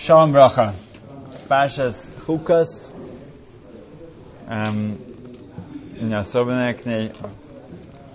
Шалом 0.00 0.32
Броха. 0.32 0.72
Пашас 1.46 2.10
Хукас. 2.24 2.90
Эм, 4.48 4.96
у 6.00 6.04
меня 6.06 6.20
особенное 6.20 6.72
к 6.72 6.86
ней 6.86 7.12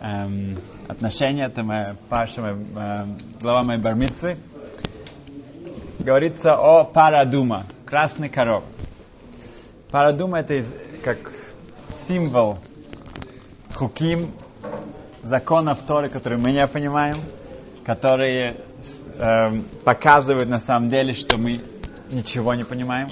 эм, 0.01 0.57
отношение. 0.87 1.45
Это 1.45 1.61
моя 1.61 1.95
Паша, 2.09 2.41
моя, 2.41 2.53
эм, 2.55 3.19
глава 3.39 3.61
моей 3.61 3.79
бармицы. 3.79 4.35
Говорится 5.99 6.55
о 6.55 6.85
парадума, 6.85 7.67
красный 7.85 8.29
коров. 8.29 8.63
Парадума 9.91 10.39
это 10.39 10.65
как 11.03 11.31
символ 12.07 12.57
хуким, 13.75 14.31
законов 15.21 15.83
Торы, 15.85 16.09
которые 16.09 16.39
мы 16.39 16.51
не 16.51 16.65
понимаем, 16.65 17.17
которые 17.85 18.57
эм, 19.19 19.65
показывают 19.83 20.49
на 20.49 20.57
самом 20.57 20.89
деле, 20.89 21.13
что 21.13 21.37
мы 21.37 21.61
ничего 22.15 22.55
не 22.55 22.63
понимаем. 22.63 23.09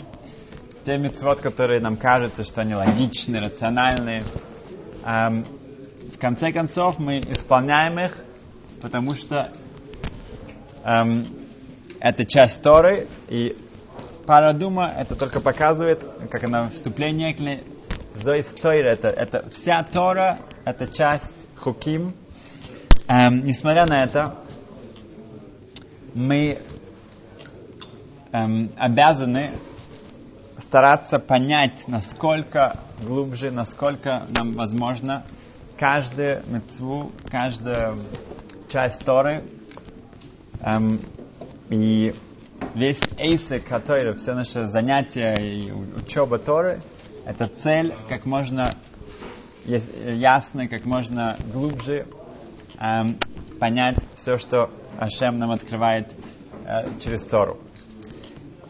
Те 0.85 0.97
мецвод, 0.97 1.39
которые 1.39 1.81
нам 1.81 1.97
кажется, 1.97 2.43
что 2.43 2.61
они 2.61 2.73
логичны, 2.73 3.39
рациональные. 3.39 4.23
Эм, 5.05 5.45
в 6.13 6.17
конце 6.19 6.51
концов, 6.51 6.99
мы 6.99 7.19
исполняем 7.19 7.99
их, 7.99 8.17
потому 8.81 9.15
что 9.15 9.51
эм, 10.83 11.25
это 11.99 12.25
часть 12.25 12.61
Торы, 12.61 13.07
и 13.29 13.57
парадума 14.25 14.93
это 14.97 15.15
только 15.15 15.41
показывает, 15.41 16.03
как 16.31 16.43
она 16.45 16.69
вступление 16.69 17.33
к 17.33 17.39
ней, 17.39 17.63
Зоис 18.15 18.45
Тойра, 18.53 18.91
это, 18.91 19.09
это 19.09 19.49
вся 19.49 19.83
Тора, 19.83 20.39
это 20.65 20.87
часть 20.87 21.47
Хуким. 21.57 22.13
Эм, 23.07 23.43
несмотря 23.43 23.85
на 23.85 24.03
это, 24.03 24.35
мы 26.13 26.57
эм, 28.33 28.71
обязаны 28.77 29.53
стараться 30.57 31.19
понять, 31.19 31.85
насколько 31.87 32.77
глубже, 32.99 33.51
насколько 33.51 34.25
нам 34.29 34.53
возможно 34.53 35.23
каждую 35.77 36.43
мецву, 36.47 37.11
каждую 37.29 37.99
часть 38.69 39.03
Торы 39.05 39.43
эм, 40.61 40.99
и 41.69 42.13
весь 42.73 43.01
эйсек, 43.17 43.67
который, 43.67 44.15
все 44.15 44.33
наши 44.33 44.65
занятия 44.67 45.33
и 45.33 45.71
учеба 45.71 46.37
Торы, 46.39 46.81
это 47.25 47.47
цель 47.47 47.93
как 48.09 48.25
можно 48.25 48.71
яс- 49.65 49.89
ясно, 49.95 50.67
как 50.67 50.85
можно 50.85 51.37
глубже 51.51 52.07
эм, 52.79 53.15
понять 53.59 54.03
все, 54.15 54.37
что 54.37 54.71
Ашем 54.97 55.37
нам 55.37 55.51
открывает 55.51 56.15
э, 56.65 56.85
через 56.99 57.25
Тору. 57.25 57.57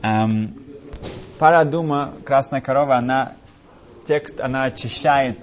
Эм, 0.04 0.54
парадума, 1.40 2.14
красная 2.26 2.60
корова, 2.60 2.98
она, 2.98 3.36
те, 4.06 4.20
кто- 4.20 4.44
она 4.44 4.66
очищает 4.66 5.38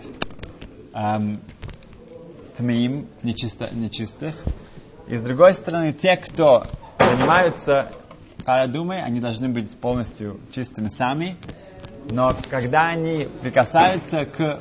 эм, 0.93 1.41
тмеим, 2.59 3.07
нечисто, 3.23 3.71
нечистых. 3.73 4.37
И 5.07 5.17
с 5.17 5.23
другой 5.23 5.55
стороны, 5.55 5.95
те, 5.95 6.17
кто 6.17 6.65
занимаются 6.99 7.91
парадумой, 8.45 9.01
они 9.01 9.19
должны 9.19 9.49
быть 9.49 9.75
полностью 9.79 10.39
чистыми 10.53 10.89
сами. 10.89 11.37
Но 12.11 12.37
когда 12.51 12.89
они 12.89 13.29
прикасаются 13.41 14.27
к 14.27 14.61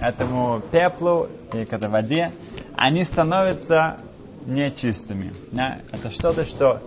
этому 0.00 0.62
пеплу 0.72 1.28
и 1.52 1.66
к 1.66 1.72
этой 1.74 1.90
воде, 1.90 2.32
они 2.76 3.04
становятся 3.04 3.98
нечистыми. 4.46 5.34
Да? 5.52 5.80
Это 5.92 6.10
что-то, 6.10 6.44
что 6.44 6.80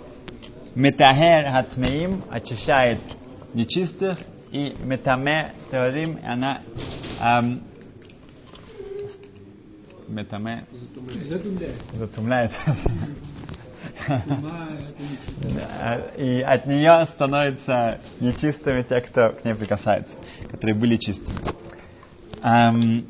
метахер 0.77 1.49
хатмеим 1.51 2.23
очищает 2.29 2.99
нечистых, 3.55 4.19
и 4.51 4.75
метаме 4.83 5.53
теорим, 5.71 6.19
она 6.23 6.61
эм, 7.19 7.63
метаме 10.07 10.65
затумляет. 11.93 12.51
И 16.17 16.41
от 16.41 16.65
нее 16.67 17.05
становятся 17.05 17.99
нечистыми 18.19 18.83
те, 18.83 19.01
кто 19.01 19.29
к 19.29 19.43
ней 19.43 19.55
прикасается, 19.55 20.17
которые 20.49 20.77
были 20.77 20.97
чистыми. 20.97 21.39
Эм, 22.43 23.07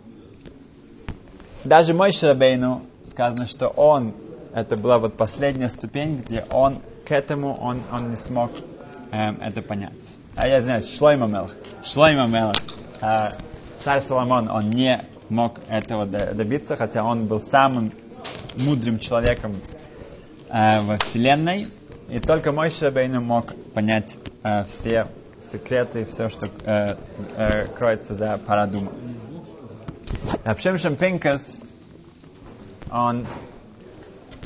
даже 1.66 1.94
мой 1.94 2.14
Шрабейну 2.14 2.84
сказано, 3.12 3.46
что 3.46 3.68
он, 3.68 4.14
это 4.54 4.78
была 4.78 4.98
вот 5.00 5.18
последняя 5.18 5.70
ступень, 5.70 6.24
где 6.26 6.46
он 6.50 6.78
к 7.08 7.12
этому, 7.12 7.56
он, 7.56 7.82
он 7.92 8.10
не 8.10 8.18
смог 8.18 8.52
эм, 9.12 9.40
это 9.42 9.62
понять. 9.62 9.94
А 10.36 10.46
я 10.46 10.62
знаю, 10.62 10.82
Шлойма 10.82 11.28
Мелх. 11.28 11.56
Шлойма 11.86 12.28
Мелх. 12.28 12.56
э, 13.02 13.32
царь 13.84 14.02
Соломон, 14.02 14.50
он 14.50 14.70
не 14.72 15.06
мог 15.30 15.60
этого 15.70 16.06
до- 16.06 16.34
добиться, 16.34 16.76
хотя 16.76 17.04
он 17.04 17.28
был 17.28 17.40
самым 17.40 17.94
мудрым 18.58 19.00
человеком 19.00 19.56
э, 20.50 20.82
во 20.82 20.98
Вселенной. 20.98 21.68
И 22.10 22.20
только 22.20 22.52
мой 22.52 22.70
Шабейну 22.70 23.22
мог 23.22 23.54
понять 23.74 24.18
э, 24.44 24.64
все 24.66 25.08
секреты, 25.50 26.04
все, 26.06 26.28
что 26.28 26.48
э, 26.66 26.98
э, 27.38 27.68
кроется 27.68 28.16
за 28.16 28.38
парадумом. 28.38 28.94
Рабшем 30.44 30.78
Шампинкас, 30.78 31.60
он 32.92 33.26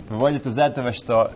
выводит 0.10 0.46
из 0.46 0.58
этого, 0.60 0.92
что 0.92 1.32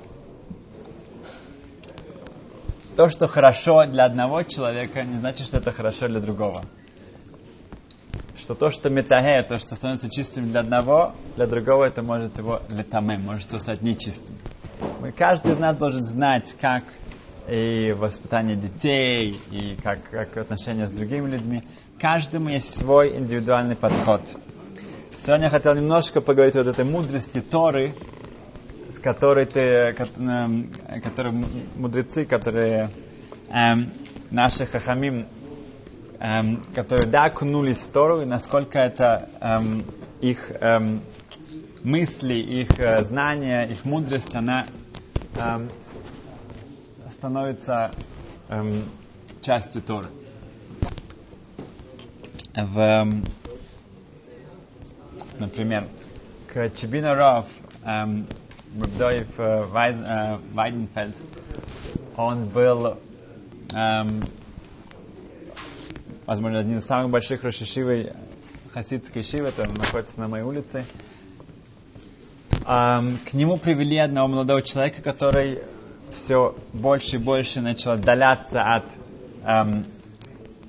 то, 2.95 3.09
что 3.09 3.28
хорошо 3.28 3.85
для 3.85 4.06
одного 4.06 4.44
человека, 4.44 5.03
не 5.03 5.17
значит, 5.17 5.47
что 5.47 5.57
это 5.57 5.72
хорошо 5.72 6.07
для 6.07 6.19
другого. 6.19 6.63
Что 8.38 8.53
то, 8.53 8.69
что 8.69 8.89
метахе, 8.89 9.44
то, 9.44 9.59
что 9.59 9.75
становится 9.75 10.09
чистым 10.09 10.50
для 10.50 10.61
одного, 10.61 11.13
для 11.35 11.47
другого 11.47 11.85
это 11.85 12.01
может 12.01 12.38
его 12.38 12.61
летаме, 12.69 13.17
может 13.17 13.50
его 13.50 13.59
стать 13.59 13.81
нечистым. 13.81 14.35
Мы, 15.00 15.11
каждый 15.11 15.53
из 15.53 15.57
нас 15.57 15.75
должен 15.78 16.03
знать, 16.03 16.56
как 16.59 16.83
и 17.50 17.94
воспитание 17.97 18.56
детей, 18.56 19.39
и 19.51 19.75
как, 19.81 20.09
как 20.09 20.38
отношения 20.38 20.88
с 20.88 20.91
другими 20.91 21.29
людьми. 21.29 21.63
Каждому 22.00 22.50
есть 22.50 22.77
свой 22.77 23.17
индивидуальный 23.17 23.75
подход. 23.75 24.22
Сегодня 25.17 25.45
я 25.45 25.50
хотел 25.50 25.75
немножко 25.75 26.22
поговорить 26.22 26.56
вот 26.56 26.67
этой 26.67 26.85
мудрости 26.85 27.41
Торы, 27.41 27.94
с 28.95 29.00
которой 29.00 29.45
ты, 29.45 29.59
эм, 29.59 30.69
которые 31.03 31.33
мудрецы, 31.75 32.25
которые 32.25 32.89
эм, 33.50 33.91
наши 34.31 34.66
хахамим, 34.66 35.28
эм, 36.19 36.61
которые 36.73 37.07
да, 37.07 37.25
окунулись 37.25 37.81
в 37.83 37.91
Тору, 37.91 38.22
и 38.22 38.25
насколько 38.25 38.79
это 38.79 39.29
эм, 39.41 39.83
их 40.22 40.51
эм, 40.61 41.01
мысли, 41.83 42.35
их 42.35 42.79
э, 42.79 43.03
знания, 43.03 43.66
их 43.66 43.83
мудрость, 43.85 44.33
она 44.33 44.66
эм, 45.38 45.69
становится 47.12 47.91
эм, 48.50 48.89
частью 49.41 49.81
Торы. 49.81 50.07
В, 52.56 52.79
эм, 52.79 53.23
например, 55.38 55.89
к 56.47 56.69
Чебина 56.69 57.13
Ров, 57.13 57.47
эм, 57.83 58.25
Рабдоев 58.80 59.28
э, 59.38 59.63
Вайз- 59.72 60.03
э, 60.03 60.40
Вайденфельд, 60.53 61.16
он 62.18 62.47
был, 62.47 62.97
эм, 63.74 64.22
возможно, 66.25 66.59
один 66.59 66.78
из 66.78 66.86
самых 66.86 67.09
больших 67.09 67.44
рошишивой 67.44 68.12
хасидской 68.72 69.24
шивы, 69.24 69.47
это 69.47 69.69
находится 69.69 70.19
на 70.19 70.28
моей 70.28 70.44
улице. 70.44 70.86
Эм, 72.68 73.19
к 73.19 73.34
нему 73.34 73.58
привели 73.58 73.97
одного 73.97 74.28
молодого 74.28 74.62
человека, 74.62 75.02
который 75.02 75.59
все 76.13 76.56
больше 76.74 77.16
и 77.16 77.19
больше 77.19 77.62
начал 77.62 77.92
отдаляться 77.92 78.62
от 78.62 78.86
эм, 79.45 79.86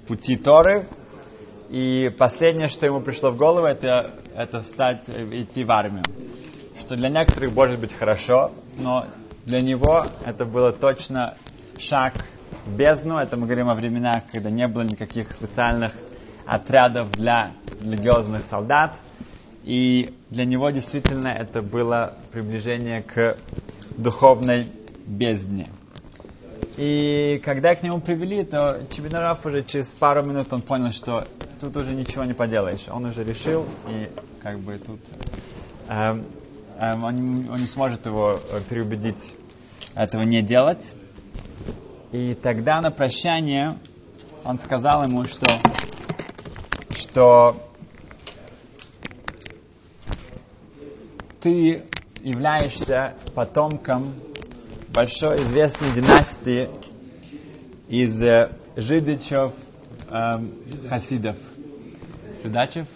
пути 0.07 0.37
Торы. 0.37 0.87
И 1.71 2.15
последнее, 2.17 2.69
что 2.69 2.87
ему 2.87 3.01
пришло 3.01 3.31
в 3.31 3.37
голову, 3.37 3.67
это, 3.67 4.15
это 4.37 4.61
стать, 4.63 5.09
э, 5.09 5.27
идти 5.33 5.65
в 5.65 5.73
армию. 5.73 6.05
Что 6.87 6.95
для 6.95 7.09
некоторых 7.09 7.53
может 7.53 7.81
быть 7.81 7.93
хорошо, 7.93 8.53
но 8.79 9.07
для 9.45 9.61
него 9.61 10.05
это 10.25 10.45
было 10.45 10.73
точно 10.73 11.37
шаг 11.81 12.13
в 12.65 12.77
бездну. 12.77 13.19
Это 13.19 13.37
мы 13.37 13.47
говорим 13.47 13.69
о 13.69 13.75
временах, 13.75 14.23
когда 14.31 14.51
не 14.51 14.69
было 14.69 14.83
никаких 14.83 15.33
специальных 15.33 15.95
отрядов 16.47 17.11
для 17.11 17.51
религиозных 17.81 18.45
солдат. 18.49 18.97
И 19.65 20.15
для 20.31 20.45
него 20.45 20.71
действительно 20.71 21.27
это 21.27 21.61
было 21.61 22.15
приближение 22.31 23.03
к 23.03 23.37
духовной 23.97 24.69
бездне. 25.07 25.71
И 26.77 27.43
когда 27.45 27.75
к 27.75 27.83
нему 27.83 28.01
привели, 28.01 28.45
то 28.45 28.79
Чебинараф 28.93 29.45
уже 29.45 29.65
через 29.65 29.87
пару 29.87 30.23
минут 30.23 30.53
он 30.53 30.63
понял, 30.63 30.93
что 30.93 31.27
тут 31.61 31.77
уже 31.79 31.95
ничего 31.95 32.23
не 32.23 32.35
поделаешь. 32.35 32.87
Он 32.89 33.07
уже 33.07 33.25
решил, 33.25 33.67
и 33.89 34.09
как 34.41 34.61
бы 34.61 34.79
тут 34.79 35.01
эм, 35.89 36.27
он, 36.81 37.17
не- 37.17 37.51
он 37.51 37.57
не 37.59 37.67
сможет 37.67 38.07
его 38.07 38.41
э, 38.53 38.61
переубедить 38.69 39.35
этого 39.95 40.23
не 40.23 40.43
делать. 40.43 40.95
И 42.13 42.35
тогда 42.35 42.81
на 42.81 42.91
прощание 42.91 43.79
он 44.45 44.59
сказал 44.59 45.03
ему, 45.05 45.25
что, 45.25 45.47
что 46.93 47.57
ты 51.41 51.83
являешься 52.23 53.15
потомком 53.35 54.15
большой 54.89 55.43
известной 55.43 55.93
династии 55.93 56.71
из 57.89 58.21
э, 58.23 58.51
жидичев 58.77 59.53
эм, 60.11 60.53
хасидов. 60.89 61.37
Жидачев? 62.43 62.87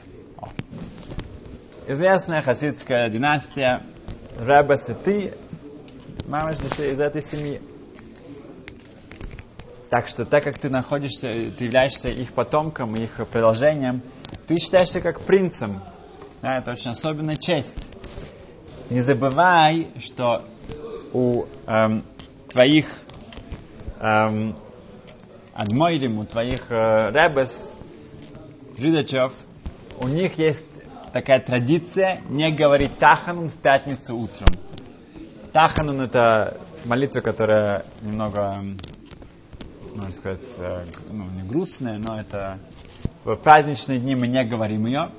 Известная 1.92 2.40
хасидская 2.40 3.08
династия. 3.08 3.82
Ребес 4.38 4.88
и 4.88 4.94
ты, 4.94 5.34
мама 6.28 6.52
из 6.52 7.00
этой 7.00 7.20
семьи. 7.20 7.60
Так 9.88 10.06
что, 10.06 10.24
так 10.24 10.44
как 10.44 10.56
ты 10.56 10.70
находишься, 10.70 11.32
ты 11.32 11.64
являешься 11.64 12.08
их 12.08 12.32
потомком, 12.32 12.94
их 12.94 13.16
продолжением, 13.28 14.02
ты 14.46 14.56
считаешься 14.58 15.00
как 15.00 15.22
принцем. 15.22 15.82
Да, 16.42 16.58
это 16.58 16.70
очень 16.70 16.92
особенная 16.92 17.34
честь. 17.34 17.90
Не 18.88 19.00
забывай, 19.00 19.88
что 19.98 20.44
у 21.12 21.46
эм, 21.66 22.04
твоих 22.50 22.86
эм, 23.98 24.54
адмойрим, 25.54 26.20
у 26.20 26.24
твоих 26.24 26.70
э, 26.70 27.10
ребес, 27.10 27.72
жидачев, 28.78 29.32
у 29.98 30.06
них 30.06 30.38
есть 30.38 30.69
такая 31.12 31.40
традиция 31.40 32.20
не 32.28 32.50
говорить 32.50 32.98
таханун 32.98 33.48
в 33.48 33.54
пятницу 33.54 34.16
утром. 34.16 34.48
Таханун 35.52 36.00
это 36.00 36.60
молитва, 36.84 37.20
которая 37.20 37.84
немного, 38.02 38.62
можно 39.94 40.12
сказать, 40.12 40.40
э, 40.58 40.84
ну, 41.10 41.24
не 41.30 41.42
грустная, 41.42 41.98
но 41.98 42.20
это 42.20 42.58
в 43.24 43.34
праздничные 43.36 43.98
дни 43.98 44.14
мы 44.14 44.28
не 44.28 44.44
говорим 44.44 44.86
ее. 44.86 45.10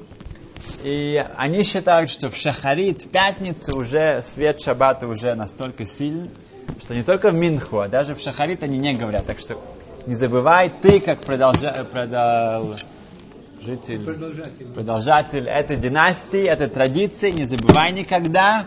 И 0.84 1.18
они 1.36 1.64
считают, 1.64 2.10
что 2.10 2.30
в 2.30 2.36
Шахарит, 2.36 3.04
в 3.04 3.10
пятницу, 3.10 3.78
уже 3.78 4.22
свет 4.22 4.62
шаббата 4.62 5.08
уже 5.08 5.34
настолько 5.36 5.86
сильный, 5.86 6.30
что 6.80 6.94
не 6.94 7.04
только 7.04 7.32
в 7.32 7.34
Минху, 7.34 7.80
а 7.80 7.88
даже 7.88 8.14
в 8.14 8.20
Шахарит 8.20 8.64
они 8.64 8.78
не 8.78 8.94
говорят. 8.94 9.26
Так 9.26 9.40
что 9.40 9.58
не 10.06 10.14
забывай, 10.14 10.70
ты 10.82 11.00
как 11.00 11.22
продолжа, 11.22 11.86
продолжитель, 13.62 14.06
продолжатель. 14.06 14.74
продолжатель 14.74 15.48
этой 15.48 15.78
династии, 15.78 16.44
этой 16.44 16.68
традиции, 16.68 17.32
не 17.32 17.46
забывай 17.46 17.92
никогда 17.92 18.66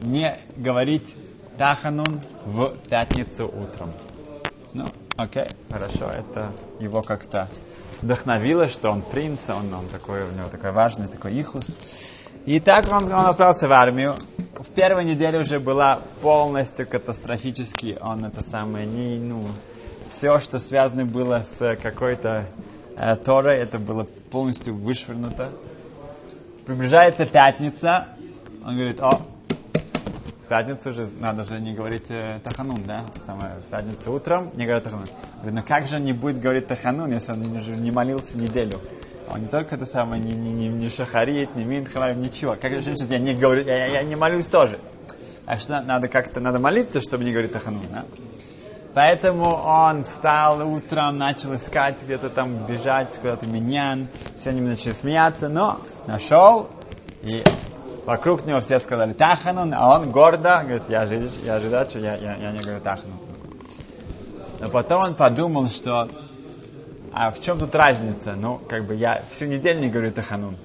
не 0.00 0.36
говорить 0.56 1.16
Таханун 1.58 2.20
в 2.44 2.76
пятницу 2.88 3.46
утром. 3.46 3.92
Ну, 4.72 4.86
окей, 5.16 5.48
хорошо, 5.70 6.06
это 6.06 6.52
его 6.80 7.02
как-то 7.02 7.48
вдохновило, 8.02 8.66
что 8.68 8.90
он 8.90 9.02
принц, 9.02 9.48
он, 9.50 9.72
он 9.72 9.88
такой, 9.88 10.22
у 10.22 10.32
него 10.32 10.48
такой 10.48 10.72
важный, 10.72 11.06
такой 11.06 11.34
ихус. 11.34 11.76
И 12.46 12.60
так 12.60 12.86
он, 12.90 13.04
он 13.04 13.26
отправился 13.26 13.68
в 13.68 13.72
армию. 13.72 14.16
В 14.58 14.66
первой 14.74 15.04
неделе 15.04 15.40
уже 15.40 15.60
была 15.60 16.00
полностью 16.20 16.86
катастрофически. 16.86 17.96
Он 18.00 18.24
это 18.26 18.42
самое, 18.42 18.86
не, 18.86 19.18
ну, 19.18 19.46
все, 20.10 20.38
что 20.40 20.58
связано 20.58 21.06
было 21.06 21.40
с 21.40 21.76
какой-то 21.76 22.48
э, 22.96 23.16
Торой, 23.16 23.56
это 23.56 23.78
было 23.78 24.04
полностью 24.30 24.74
вышвырнуто. 24.74 25.52
Приближается 26.66 27.26
пятница. 27.26 28.08
Он 28.64 28.74
говорит, 28.74 29.00
о, 29.00 29.22
пятницу 30.48 30.90
уже 30.90 31.08
надо 31.18 31.44
же 31.44 31.60
не 31.60 31.74
говорить 31.74 32.10
э, 32.10 32.40
Таханун, 32.42 32.84
да? 32.84 33.06
Самое, 33.26 33.56
пятница 33.70 34.10
утром 34.10 34.50
не 34.54 34.64
говорит 34.64 34.84
Таханун. 34.84 35.08
Говорит, 35.36 35.54
ну 35.56 35.62
как 35.66 35.86
же 35.86 35.96
он 35.96 36.04
не 36.04 36.12
будет 36.12 36.40
говорить 36.40 36.66
Таханун, 36.66 37.10
если 37.10 37.32
он 37.32 37.56
уже 37.56 37.72
не 37.72 37.90
молился 37.90 38.38
неделю? 38.38 38.80
Он 39.28 39.40
не 39.40 39.46
только 39.46 39.74
это 39.74 39.86
самое, 39.86 40.22
не, 40.22 40.34
не, 40.34 40.52
не, 40.52 40.68
не 40.68 40.88
шахарит, 40.88 41.56
не 41.56 41.64
минхалай, 41.64 42.14
ничего. 42.14 42.56
Как 42.60 42.72
же 42.72 42.80
женщина, 42.80 43.12
я 43.12 43.18
не 43.18 43.34
говорю, 43.34 43.64
я, 43.64 43.86
я, 43.86 44.00
я 44.00 44.02
не 44.02 44.16
молюсь 44.16 44.46
тоже. 44.46 44.78
А 45.46 45.58
что 45.58 45.80
надо 45.80 46.08
как-то, 46.08 46.40
надо 46.40 46.58
молиться, 46.58 47.00
чтобы 47.00 47.24
не 47.24 47.32
говорить 47.32 47.52
Таханун, 47.52 47.86
да? 47.90 48.04
Поэтому 48.94 49.54
он 49.54 50.04
встал 50.04 50.66
утром, 50.72 51.18
начал 51.18 51.54
искать 51.54 52.02
где-то 52.02 52.30
там, 52.30 52.66
бежать 52.66 53.18
куда-то 53.18 53.46
менян. 53.46 54.08
Все 54.36 54.50
они 54.50 54.60
начали 54.60 54.92
смеяться, 54.92 55.48
но 55.48 55.80
нашел 56.06 56.68
и 57.22 57.42
Вокруг 58.04 58.44
него 58.44 58.60
все 58.60 58.78
сказали 58.78 59.14
Таханун, 59.14 59.72
а 59.72 59.96
он 59.96 60.10
гордо 60.10 60.60
говорит, 60.62 60.82
я 60.90 61.06
же, 61.06 61.30
я 61.42 61.58
же 61.58 61.70
дальше, 61.70 61.98
я, 62.00 62.16
я, 62.16 62.36
я 62.36 62.52
не 62.52 62.58
говорю 62.58 62.80
Таханун. 62.80 63.18
Но 64.60 64.68
потом 64.68 65.04
он 65.04 65.14
подумал, 65.14 65.68
что 65.68 66.08
а 67.12 67.30
в 67.30 67.40
чем 67.40 67.58
тут 67.58 67.74
разница? 67.74 68.34
Ну, 68.34 68.58
как 68.68 68.86
бы 68.86 68.94
я 68.94 69.22
всю 69.30 69.46
неделю 69.46 69.80
не 69.80 69.88
говорю 69.88 70.12
Таханун. 70.12 70.56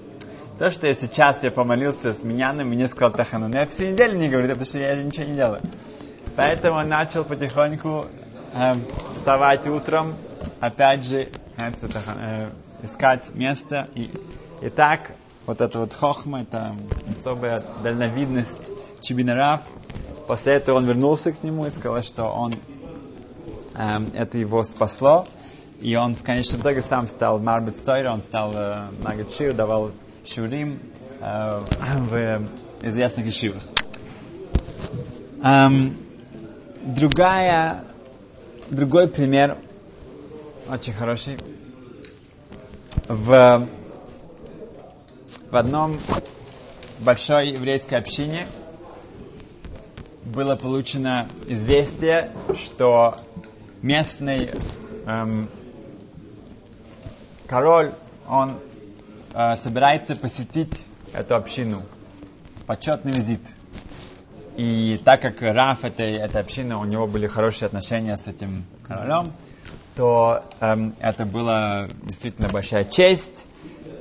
То, 0.58 0.70
что 0.70 0.88
я 0.88 0.94
сейчас 0.94 1.42
я 1.44 1.52
помолился 1.52 2.12
с 2.12 2.24
миньяном 2.24 2.74
и 2.74 2.76
не 2.76 2.90
сказал 2.90 3.12
Таханун, 3.12 3.54
я 3.54 3.66
всю 3.68 3.86
неделю 3.86 4.18
не 4.18 4.28
говорю, 4.28 4.50
потому 4.50 4.66
что 4.66 4.80
я 4.80 4.96
же 4.96 5.04
ничего 5.06 5.26
не 5.26 5.36
делаю. 5.36 5.62
Поэтому 6.36 6.80
он 6.80 6.90
начал 6.90 7.24
потихоньку 7.24 8.08
э, 8.54 8.74
вставать 9.14 9.68
утром, 9.68 10.16
опять 10.60 11.06
же, 11.06 11.30
э, 11.58 12.50
искать 12.84 13.34
место. 13.34 13.90
И, 13.96 14.12
и 14.62 14.70
так 14.70 15.12
вот 15.46 15.62
эта 15.62 15.80
вот 15.80 15.94
хохма, 15.94 16.42
это 16.42 16.76
особая 17.12 17.62
дальновидность 17.84 18.72
Чибинарав. 19.02 19.62
После 20.28 20.54
этого 20.54 20.78
он 20.78 20.86
вернулся 20.86 21.32
к 21.32 21.44
нему 21.44 21.66
и 21.66 21.70
сказал, 21.72 22.04
что 22.04 22.26
он, 22.26 22.54
эм, 23.76 24.12
это 24.14 24.38
его 24.38 24.62
спасло. 24.64 25.26
И 25.82 25.96
он 25.96 26.16
в 26.16 26.24
конечном 26.24 26.62
итоге 26.62 26.82
сам 26.82 27.08
стал 27.08 27.40
Марбет 27.40 27.78
Стойра, 27.78 28.12
он 28.12 28.22
стал 28.22 28.54
э, 28.54 28.86
Магачир, 29.02 29.54
давал 29.54 29.92
Шурим 30.26 30.80
э, 31.20 31.60
в 31.80 32.50
известных 32.82 33.28
ишивах. 33.28 33.64
Эм, 35.42 35.98
другая, 36.84 37.86
другой 38.70 39.08
пример, 39.08 39.58
очень 40.70 40.94
хороший. 40.94 41.38
В 43.08 43.68
в 45.52 45.56
одном 45.56 46.00
большой 47.00 47.50
еврейской 47.54 47.96
общине 47.96 48.48
было 50.26 50.56
получено 50.56 51.28
известие, 51.48 52.32
что 52.56 53.16
местный 53.82 54.52
эм, 55.08 55.50
король, 57.48 57.94
он 58.28 58.60
э, 59.34 59.56
собирается 59.56 60.16
посетить 60.16 60.86
эту 61.14 61.36
общину. 61.36 61.82
Почетный 62.68 63.14
визит. 63.14 63.42
И 64.60 64.98
так 65.06 65.22
как 65.22 65.42
Раф 65.42 65.86
этой, 65.86 66.16
этой 66.16 66.42
общины, 66.42 66.76
у 66.76 66.84
него 66.84 67.08
были 67.08 67.28
хорошие 67.28 67.68
отношения 67.68 68.18
с 68.18 68.28
этим 68.28 68.66
королем, 68.84 69.32
то 69.96 70.42
эм, 70.60 70.96
это 71.00 71.26
была 71.26 71.88
действительно 72.04 72.50
большая 72.50 72.84
честь. 72.84 73.48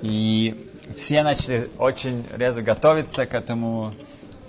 И 0.03 0.69
все 0.97 1.23
начали 1.23 1.71
очень 1.79 2.27
резко 2.33 2.63
готовиться 2.63 3.25
к 3.25 3.35
этому 3.35 3.93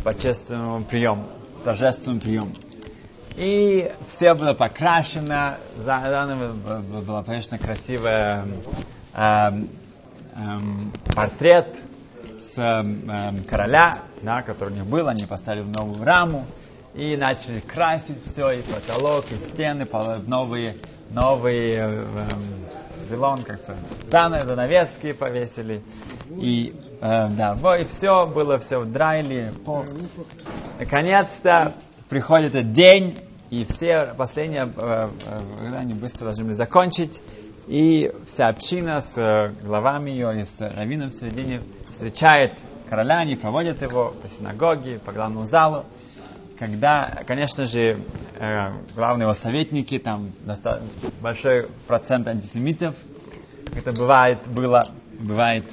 почественному 0.03 0.83
приему, 0.83 1.27
торжественному 1.63 2.21
приему. 2.21 2.51
И 3.37 3.91
все 4.07 4.33
было 4.33 4.53
покрашено, 4.53 5.59
заново 5.77 6.81
было, 7.03 7.21
конечно, 7.21 7.59
красивый 7.59 8.11
э, 8.11 8.45
э, 9.13 9.61
портрет 11.13 11.77
с 12.39 12.57
э, 12.57 13.43
короля, 13.47 13.93
да, 14.21 14.41
который 14.41 14.73
у 14.73 14.75
них 14.75 14.85
был, 14.85 15.07
они 15.07 15.25
поставили 15.25 15.63
новую 15.63 16.03
раму 16.03 16.45
и 16.93 17.15
начали 17.15 17.59
красить 17.59 18.23
все, 18.23 18.51
и 18.51 18.61
потолок, 18.61 19.25
и 19.31 19.35
стены, 19.35 19.87
новые, 20.25 20.77
новые 21.11 21.77
э, 21.77 22.05
вилон, 23.09 23.43
как 23.43 23.59
сказать, 23.59 24.45
занавески 24.45 25.13
повесили, 25.13 25.83
и 26.29 26.73
э, 27.01 27.27
да, 27.29 27.77
и 27.77 27.83
все 27.83 28.25
было 28.27 28.57
все 28.59 28.79
в 28.79 28.91
драйле. 28.91 29.51
Наконец-то 30.79 31.73
приходит 32.09 32.55
этот 32.55 32.71
день, 32.71 33.17
и 33.49 33.63
все 33.63 34.13
последние, 34.17 34.71
э, 34.75 35.09
э, 35.27 35.75
они 35.75 35.93
быстро 35.93 36.25
должны 36.25 36.45
были 36.45 36.53
закончить, 36.53 37.21
и 37.69 38.11
вся 38.25 38.47
община 38.47 38.99
с 38.99 39.15
э, 39.15 39.53
главами 39.63 40.09
ее 40.09 40.41
и 40.41 40.43
с 40.43 40.59
раввином 40.59 41.09
в 41.09 41.13
середине 41.13 41.61
встречает 41.91 42.57
короля, 42.89 43.19
они 43.19 43.35
проводят 43.35 43.83
его 43.83 44.09
по 44.09 44.27
синагоге, 44.27 44.97
по 44.97 45.11
главному 45.11 45.45
залу, 45.45 45.85
когда, 46.57 47.21
конечно 47.27 47.65
же, 47.65 48.01
э, 48.39 48.49
главные 48.95 49.25
его 49.25 49.33
советники, 49.33 49.99
там 49.99 50.31
большой 51.21 51.69
процент 51.85 52.27
антисемитов, 52.27 52.95
это 53.75 53.93
бывает, 53.93 54.39
было, 54.47 54.87
бывает. 55.19 55.65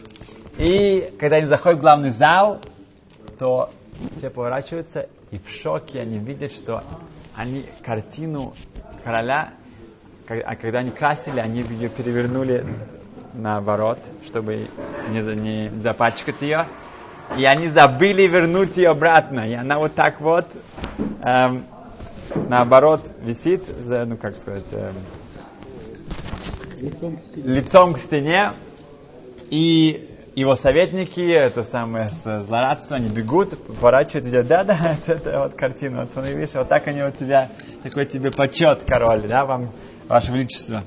И 0.58 1.14
когда 1.18 1.36
они 1.36 1.46
заходят 1.46 1.78
в 1.78 1.82
главный 1.82 2.10
зал, 2.10 2.60
то 3.38 3.70
все 4.18 4.28
поворачиваются, 4.28 5.08
и 5.30 5.38
в 5.38 5.48
шоке 5.48 6.00
они 6.02 6.18
видят, 6.18 6.52
что 6.52 6.84
они 7.34 7.64
картину 7.82 8.52
короля, 9.02 9.54
а 10.28 10.56
когда 10.56 10.80
они 10.80 10.90
красили, 10.90 11.38
они 11.38 11.60
ее 11.60 11.88
перевернули 11.88 12.66
наоборот, 13.34 13.98
чтобы 14.24 14.68
не, 15.08 15.20
не 15.20 15.80
запачкать 15.80 16.42
ее. 16.42 16.66
И 17.36 17.44
они 17.44 17.68
забыли 17.68 18.26
вернуть 18.26 18.76
ее 18.76 18.90
обратно. 18.90 19.40
И 19.48 19.54
она 19.54 19.78
вот 19.78 19.94
так 19.94 20.20
вот 20.20 20.46
эм, 21.22 21.64
наоборот 22.48 23.10
висит, 23.22 23.62
ну 23.84 24.16
как 24.16 24.36
сказать, 24.36 24.66
эм, 24.72 24.94
лицом, 26.80 27.16
к 27.16 27.36
лицом 27.36 27.94
к 27.94 27.98
стене. 27.98 28.52
И 29.50 30.15
его 30.36 30.54
советники, 30.54 31.20
это 31.20 31.62
самое 31.62 32.08
злорадство, 32.08 32.98
они 32.98 33.08
бегут, 33.08 33.58
поворачивают, 33.66 34.26
видят, 34.26 34.46
да-да, 34.46 34.78
это 35.06 35.38
вот 35.38 35.54
картина, 35.54 36.02
вот 36.02 36.10
смотри, 36.10 36.34
видишь, 36.34 36.54
вот 36.54 36.68
так 36.68 36.86
они 36.88 37.02
у 37.02 37.10
тебя, 37.10 37.48
такой 37.82 38.04
тебе 38.04 38.30
почет, 38.30 38.84
король, 38.86 39.26
да, 39.26 39.46
вам, 39.46 39.72
ваше 40.08 40.32
величество. 40.32 40.84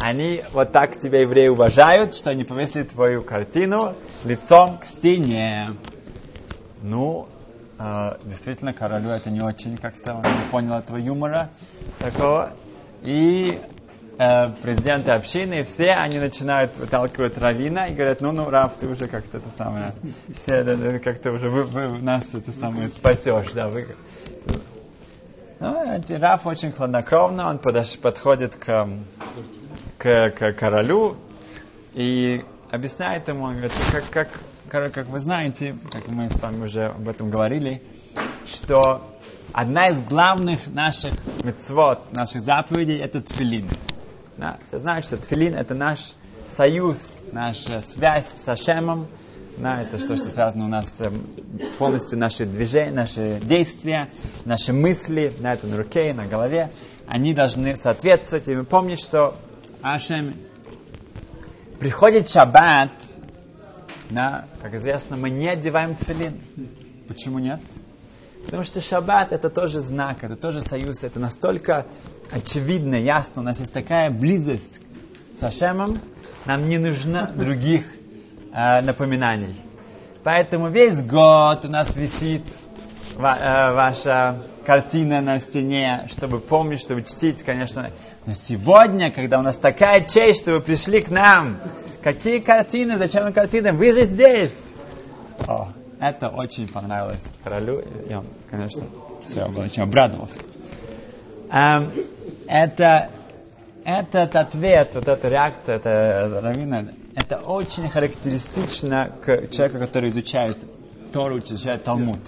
Они 0.00 0.44
вот 0.52 0.70
так 0.70 1.00
тебя, 1.00 1.20
евреи, 1.20 1.48
уважают, 1.48 2.14
что 2.14 2.30
они 2.30 2.44
повесили 2.44 2.84
твою 2.84 3.22
картину 3.22 3.94
лицом 4.24 4.78
к 4.78 4.84
стене. 4.84 5.74
Ну, 6.80 7.28
э, 7.80 8.16
действительно, 8.24 8.72
королю 8.72 9.10
это 9.10 9.30
не 9.30 9.40
очень 9.40 9.76
как-то, 9.78 10.14
он 10.14 10.22
не 10.22 10.50
понял 10.50 10.74
этого 10.74 10.96
юмора 10.96 11.50
такого. 11.98 12.52
И 13.02 13.60
президенты 14.62 15.12
общины, 15.12 15.64
все 15.64 15.90
они 15.90 16.18
начинают 16.18 16.76
выталкивать 16.76 17.38
Равина 17.38 17.86
и 17.86 17.94
говорят, 17.94 18.20
ну, 18.20 18.32
ну, 18.32 18.50
Рав, 18.50 18.76
ты 18.76 18.88
уже 18.88 19.06
как-то 19.06 19.38
это 19.38 19.48
самое, 19.50 19.94
все, 20.34 20.62
да, 20.62 20.76
да, 20.76 20.98
как-то 20.98 21.32
уже 21.32 21.48
вы, 21.48 21.64
вы 21.64 21.98
нас 22.02 22.34
это 22.34 22.52
самое 22.52 22.88
спасешь, 22.88 23.52
да, 23.52 23.68
вы... 23.68 23.86
Ну, 25.60 26.00
Раф 26.20 26.46
очень 26.46 26.72
хладнокровно, 26.72 27.48
он 27.48 27.58
подош, 27.58 27.98
подходит 27.98 28.56
к, 28.56 28.88
к, 29.98 30.30
к 30.30 30.52
королю 30.52 31.16
и 31.94 32.44
объясняет 32.70 33.28
ему, 33.28 33.44
он 33.44 33.52
говорит, 33.52 33.72
как, 33.90 34.10
как, 34.10 34.28
как, 34.68 34.92
как 34.92 35.06
вы 35.06 35.20
знаете, 35.20 35.76
как 35.90 36.08
мы 36.08 36.30
с 36.30 36.40
вами 36.40 36.66
уже 36.66 36.86
об 36.86 37.08
этом 37.08 37.30
говорили, 37.30 37.82
что 38.46 39.02
одна 39.52 39.90
из 39.90 40.00
главных 40.00 40.66
наших 40.66 41.14
мецвод, 41.44 42.12
наших 42.12 42.40
заповедей, 42.40 42.98
это 42.98 43.20
тфилин. 43.20 43.68
Да, 44.36 44.58
все 44.66 44.78
знают, 44.78 45.04
что 45.04 45.16
тфилин 45.16 45.54
это 45.54 45.74
наш 45.74 46.14
союз, 46.48 47.16
наша 47.32 47.80
связь 47.80 48.26
с 48.26 48.48
Ашемом. 48.48 49.08
Да, 49.58 49.82
это 49.82 49.98
что, 49.98 50.16
что 50.16 50.30
связано 50.30 50.64
у 50.64 50.68
нас 50.68 50.98
эм, 51.02 51.26
полностью 51.78 52.18
наши 52.18 52.46
движения, 52.46 52.90
наши 52.90 53.38
действия, 53.40 54.08
наши 54.46 54.72
мысли, 54.72 55.34
на 55.40 55.52
это 55.52 55.66
на 55.66 55.76
руке, 55.76 56.14
на 56.14 56.24
голове, 56.24 56.72
они 57.06 57.34
должны 57.34 57.76
соответствовать. 57.76 58.48
И 58.48 58.54
мы 58.54 58.64
помним, 58.64 58.96
что 58.96 59.36
Ашем 59.82 60.34
приходит 61.78 62.30
шаббат, 62.30 62.92
да, 64.08 64.46
как 64.62 64.74
известно, 64.74 65.16
мы 65.16 65.28
не 65.28 65.48
одеваем 65.48 65.96
тфилин. 65.96 66.40
Почему 67.06 67.38
нет? 67.38 67.60
Потому 68.44 68.64
что 68.64 68.80
шаббат 68.80 69.32
это 69.32 69.50
тоже 69.50 69.80
знак, 69.80 70.24
это 70.24 70.36
тоже 70.36 70.60
союз, 70.60 71.04
это 71.04 71.18
настолько 71.20 71.86
очевидно, 72.30 72.96
ясно, 72.96 73.42
у 73.42 73.44
нас 73.44 73.60
есть 73.60 73.72
такая 73.72 74.10
близость 74.10 74.80
с 75.34 75.42
Ашемом, 75.42 76.00
нам 76.44 76.68
не 76.68 76.78
нужно 76.78 77.30
других 77.34 77.84
э, 78.52 78.80
напоминаний. 78.82 79.54
Поэтому 80.24 80.68
весь 80.68 81.02
год 81.02 81.64
у 81.64 81.68
нас 81.68 81.96
висит 81.96 82.46
ва, 83.16 83.36
э, 83.38 83.74
ваша 83.74 84.42
картина 84.64 85.20
на 85.20 85.38
стене, 85.38 86.06
чтобы 86.10 86.38
помнить, 86.38 86.80
чтобы 86.80 87.02
чтить, 87.02 87.42
конечно. 87.42 87.90
Но 88.26 88.34
сегодня, 88.34 89.10
когда 89.10 89.38
у 89.38 89.42
нас 89.42 89.56
такая 89.56 90.04
честь, 90.04 90.42
что 90.42 90.52
вы 90.52 90.60
пришли 90.60 91.02
к 91.02 91.10
нам, 91.10 91.60
какие 92.02 92.38
картины, 92.38 92.98
зачем 92.98 93.32
картины? 93.32 93.72
Вы 93.72 93.92
же 93.92 94.04
здесь! 94.04 94.56
О, 95.46 95.68
это 96.02 96.28
очень 96.30 96.66
понравилось 96.66 97.24
королю, 97.44 97.80
он, 98.10 98.26
конечно, 98.50 98.82
все, 99.24 99.44
очень 99.44 99.84
обрадовался. 99.84 100.40
Um, 101.48 102.08
это, 102.48 103.10
этот 103.84 104.34
ответ, 104.34 104.90
вот 104.94 105.06
эта 105.06 105.28
реакция, 105.28 105.76
это 105.76 106.40
равина, 106.42 106.88
это 107.14 107.38
очень 107.38 107.88
характеристично 107.88 109.12
к 109.24 109.48
человеку, 109.48 109.78
который 109.78 110.08
изучает 110.08 110.58
Тору, 111.12 111.38
изучает 111.38 111.84
Талмуд. 111.84 112.18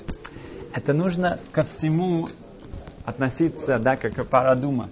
Это 0.72 0.92
нужно 0.92 1.40
ко 1.50 1.64
всему 1.64 2.28
относиться, 3.04 3.80
да, 3.80 3.96
как 3.96 4.14
к 4.14 4.24
парадума. 4.24 4.90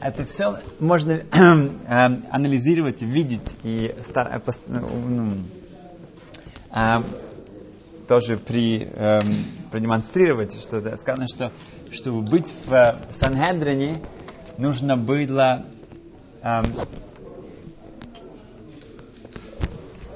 Это 0.00 0.24
все 0.24 0.58
можно 0.78 1.12
э, 1.32 1.70
анализировать, 2.30 3.02
видеть 3.02 3.56
и 3.64 3.94
стар, 4.04 4.40
э, 4.46 4.52
ну, 4.68 5.32
э, 6.70 7.02
тоже 8.10 8.36
при, 8.36 8.88
э, 8.92 9.20
продемонстрировать, 9.70 10.60
что 10.60 10.80
да, 10.80 10.96
сказано, 10.96 11.28
что 11.28 11.52
чтобы 11.92 12.22
быть 12.22 12.52
в 12.66 12.98
Санхедрине, 13.12 14.02
нужно 14.58 14.96
было, 14.96 15.64
эм, 16.42 16.64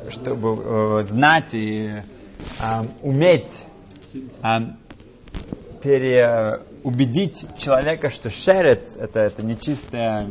чтобы 0.08 0.60
э, 0.60 1.04
знать 1.04 1.54
и 1.54 1.86
э, 1.86 2.02
уметь 3.02 3.62
э, 4.12 4.48
переубедить 5.80 7.46
человека, 7.56 8.08
что 8.08 8.28
шерец 8.28 8.96
это, 8.96 9.20
это 9.20 9.44
нечистое 9.44 10.26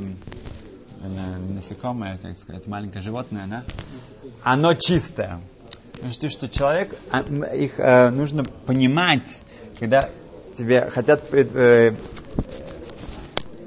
э, 1.02 1.08
насекомое, 1.08 2.18
как 2.18 2.38
сказать, 2.38 2.68
маленькое 2.68 3.02
животное, 3.02 3.48
да? 3.48 3.64
оно 4.44 4.74
чистое. 4.74 5.40
Что, 6.12 6.30
что 6.30 6.50
человек, 6.50 6.96
а, 7.12 7.22
их 7.56 7.80
э, 7.80 8.10
нужно 8.10 8.44
понимать, 8.44 9.40
когда 9.80 10.10
тебе 10.58 10.90
хотят 10.90 11.34
э, 11.34 11.96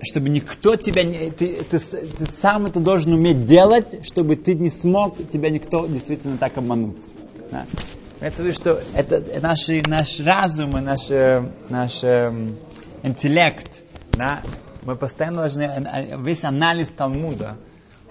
чтобы 0.02 0.28
никто 0.28 0.76
тебя 0.76 1.02
не... 1.02 1.30
Ты, 1.30 1.64
ты, 1.64 1.78
ты 1.78 2.26
сам 2.40 2.66
это 2.66 2.80
должен 2.80 3.12
уметь 3.12 3.46
делать, 3.46 4.06
чтобы 4.06 4.36
ты 4.36 4.54
не 4.54 4.70
смог, 4.70 5.16
тебя 5.30 5.50
никто 5.50 5.86
действительно 5.86 6.38
так 6.38 6.56
обмануть. 6.58 7.12
Да. 7.50 7.66
Это 8.20 8.52
что 8.52 8.80
это, 8.94 9.16
это 9.16 9.40
наш, 9.40 9.68
наш 9.86 10.20
разум 10.20 10.78
и 10.78 10.80
наш, 10.80 11.10
наш 11.68 12.02
эм, 12.02 12.56
интеллект. 13.02 13.82
Да, 14.12 14.42
мы 14.82 14.96
постоянно 14.96 15.38
должны... 15.38 15.62
Э, 15.62 16.22
весь 16.22 16.44
анализ 16.44 16.88
Талмуда. 16.90 17.56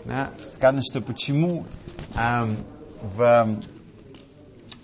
Да, 0.03 0.31
сказано, 0.53 0.83
что 0.83 1.01
почему 1.01 1.65
эм, 2.15 2.57
в 3.01 3.21
э, 3.21 3.74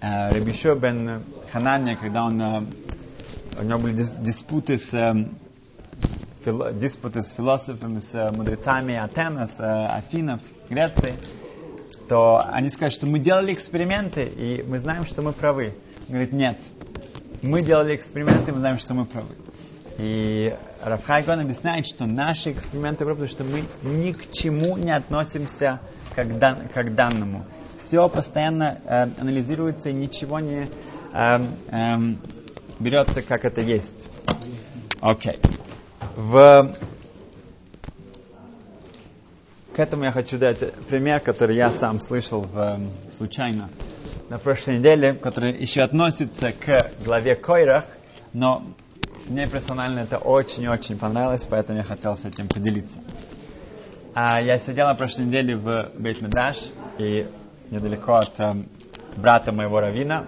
Рабишо 0.01 0.75
бен 0.75 1.23
Ханания, 1.51 1.95
когда 1.95 2.23
он, 2.23 2.41
э, 2.41 2.65
у 3.59 3.63
него 3.63 3.79
были 3.79 3.93
диспуты 3.93 4.79
с 4.79 4.91
фило, 6.43 6.73
диспуты 6.73 7.21
с 7.21 7.31
философами, 7.33 7.99
с 7.99 8.15
э, 8.15 8.31
мудрецами 8.31 8.95
Атена, 8.95 9.45
с 9.45 9.59
э, 9.59 9.63
Афинов, 9.63 10.41
Греции, 10.69 11.13
то 12.09 12.43
они 12.51 12.69
скажут, 12.69 12.95
что 12.95 13.07
мы 13.07 13.19
делали 13.19 13.53
эксперименты, 13.53 14.23
и 14.23 14.63
мы 14.63 14.79
знаем, 14.79 15.05
что 15.05 15.21
мы 15.21 15.33
правы. 15.33 15.75
Он 16.07 16.15
говорит, 16.15 16.33
нет, 16.33 16.57
мы 17.41 17.61
делали 17.61 17.95
эксперименты, 17.95 18.51
мы 18.51 18.59
знаем, 18.59 18.77
что 18.77 18.93
мы 18.93 19.05
правы. 19.05 19.35
И 19.97 20.55
Рафхайгон 20.83 21.41
объясняет, 21.41 21.85
что 21.85 22.05
наши 22.05 22.51
эксперименты 22.51 23.05
правы, 23.05 23.27
потому 23.27 23.29
что 23.29 23.43
мы 23.43 23.65
ни 23.83 24.13
к 24.13 24.31
чему 24.31 24.77
не 24.77 24.91
относимся 24.91 25.79
как, 26.15 26.39
дан, 26.39 26.69
как 26.73 26.95
данному. 26.95 27.45
Все 27.81 28.07
постоянно 28.07 28.79
э, 28.85 29.07
анализируется 29.19 29.89
и 29.89 29.93
ничего 29.93 30.39
не 30.39 30.69
э, 31.13 31.43
э, 31.71 31.95
берется, 32.79 33.21
как 33.21 33.43
это 33.45 33.61
есть. 33.61 34.09
Окей. 35.01 35.39
Okay. 36.15 36.75
К 39.73 39.79
этому 39.79 40.03
я 40.03 40.11
хочу 40.11 40.37
дать 40.37 40.73
пример, 40.89 41.21
который 41.21 41.55
я 41.55 41.71
сам 41.71 42.01
слышал 42.01 42.41
в, 42.41 42.57
эм, 42.57 42.91
случайно 43.09 43.69
на 44.27 44.37
прошлой 44.37 44.79
неделе, 44.79 45.13
который 45.13 45.53
еще 45.53 45.81
относится 45.81 46.51
к 46.51 46.91
главе 47.05 47.35
Койрах, 47.35 47.85
но 48.33 48.63
мне 49.29 49.47
персонально 49.47 50.01
это 50.01 50.17
очень-очень 50.17 50.97
понравилось, 50.97 51.47
поэтому 51.49 51.77
я 51.77 51.85
хотел 51.85 52.17
с 52.17 52.25
этим 52.25 52.49
поделиться. 52.49 52.99
А 54.13 54.41
я 54.41 54.57
сидел 54.57 54.87
на 54.87 54.95
прошлой 54.95 55.27
неделе 55.27 55.55
в 55.55 55.89
бейт 55.97 56.17
и 56.97 57.25
недалеко 57.71 58.15
от 58.15 58.39
э, 58.39 58.63
брата 59.17 59.51
моего 59.51 59.79
равина, 59.79 60.25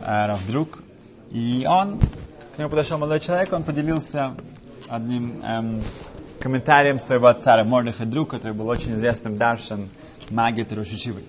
э, 0.00 0.26
Равдруг, 0.26 0.82
и 1.30 1.66
он, 1.66 1.98
к 2.54 2.58
нему 2.58 2.68
подошел 2.68 2.98
молодой 2.98 3.20
человек, 3.20 3.52
он 3.52 3.64
поделился 3.64 4.36
одним 4.88 5.42
эм, 5.42 5.80
комментарием 6.38 6.98
своего 6.98 7.28
отца 7.28 7.62
Мордыха 7.64 8.04
Друг, 8.04 8.30
который 8.30 8.52
был 8.52 8.68
очень 8.68 8.94
известным 8.94 9.36
даршан 9.36 9.88
магии 10.28 10.66
Рушишивы. 10.74 11.22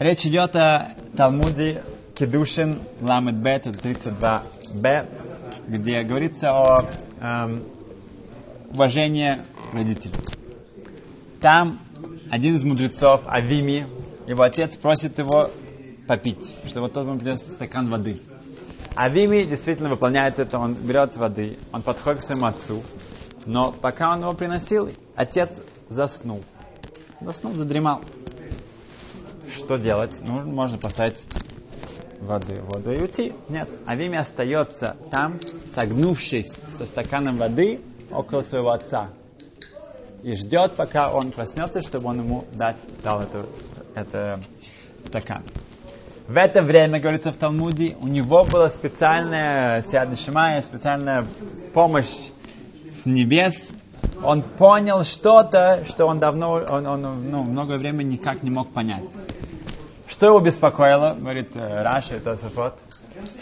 Речь 0.00 0.26
идет 0.26 0.56
о 0.56 0.94
Талмуде 1.16 1.84
Кедушин 2.16 2.80
Ламед 3.00 3.36
Бет 3.36 3.66
32Б. 3.66 5.06
где 5.68 6.02
говорится 6.02 6.50
о 6.50 6.84
эм, 7.20 7.62
уважении 8.72 9.38
родителей. 9.72 10.14
Там 11.40 11.78
один 12.30 12.54
из 12.56 12.64
мудрецов, 12.64 13.22
Авими, 13.26 13.86
его 14.26 14.42
отец 14.42 14.76
просит 14.76 15.18
его 15.18 15.50
попить, 16.06 16.54
чтобы 16.66 16.88
тот 16.88 17.06
ему 17.06 17.18
принес 17.18 17.40
стакан 17.40 17.90
воды. 17.90 18.20
Авими 18.94 19.44
действительно 19.44 19.88
выполняет 19.90 20.38
это, 20.38 20.58
он 20.58 20.74
берет 20.74 21.16
воды, 21.16 21.58
он 21.72 21.82
подходит 21.82 22.20
к 22.20 22.24
своему 22.24 22.46
отцу, 22.46 22.82
но 23.46 23.72
пока 23.72 24.12
он 24.12 24.20
его 24.20 24.32
приносил, 24.32 24.90
отец 25.14 25.60
заснул. 25.88 26.42
Заснул, 27.20 27.52
задремал. 27.54 28.02
Что 29.56 29.76
делать? 29.76 30.18
Ну, 30.20 30.44
можно 30.44 30.78
поставить 30.78 31.22
воды, 32.20 32.60
воду 32.62 32.92
и 32.92 33.00
уйти. 33.00 33.32
Нет, 33.48 33.70
Авими 33.86 34.18
остается 34.18 34.96
там, 35.10 35.40
согнувшись 35.66 36.58
со 36.68 36.86
стаканом 36.86 37.36
воды 37.36 37.80
около 38.10 38.42
своего 38.42 38.70
отца. 38.70 39.10
И 40.22 40.34
ждет, 40.34 40.74
пока 40.76 41.12
он 41.12 41.30
проснется, 41.30 41.80
чтобы 41.82 42.08
он 42.08 42.18
ему 42.18 42.44
дать, 42.52 42.76
дал 43.02 43.20
это, 43.20 43.46
это 43.94 44.40
стакан. 45.04 45.44
В 46.26 46.36
это 46.36 46.60
время, 46.60 47.00
говорится 47.00 47.32
в 47.32 47.36
Талмуде, 47.36 47.96
у 48.02 48.08
него 48.08 48.44
была 48.44 48.68
специальная 48.68 49.80
Сиадышимая, 49.80 50.60
специальная 50.60 51.24
помощь 51.72 52.30
с 52.92 53.06
небес. 53.06 53.72
Он 54.22 54.42
понял 54.42 55.04
что-то, 55.04 55.84
что 55.86 56.06
он 56.06 56.18
давно, 56.18 56.52
он, 56.68 56.86
он 56.86 57.30
ну, 57.30 57.44
многое 57.44 57.78
время 57.78 58.02
никак 58.02 58.42
не 58.42 58.50
мог 58.50 58.72
понять. 58.72 59.10
Что 60.06 60.26
его 60.26 60.40
беспокоило, 60.40 61.14
говорит 61.14 61.56
э, 61.56 61.82
Раша, 61.82 62.16
это 62.16 62.36
Сафот, 62.36 62.74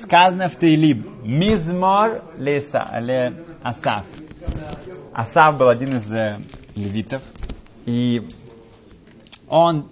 сказано 0.01 0.49
в 0.49 0.57
Таилиб, 0.57 1.07
Мизмор 1.25 2.23
леса, 2.39 2.87
ле 3.01 3.33
Асаф. 3.63 4.07
Асаф 5.13 5.59
был 5.59 5.69
один 5.69 5.97
из 5.97 6.13
э, 6.13 6.37
левитов, 6.77 7.23
и 7.87 8.23
он 9.49 9.89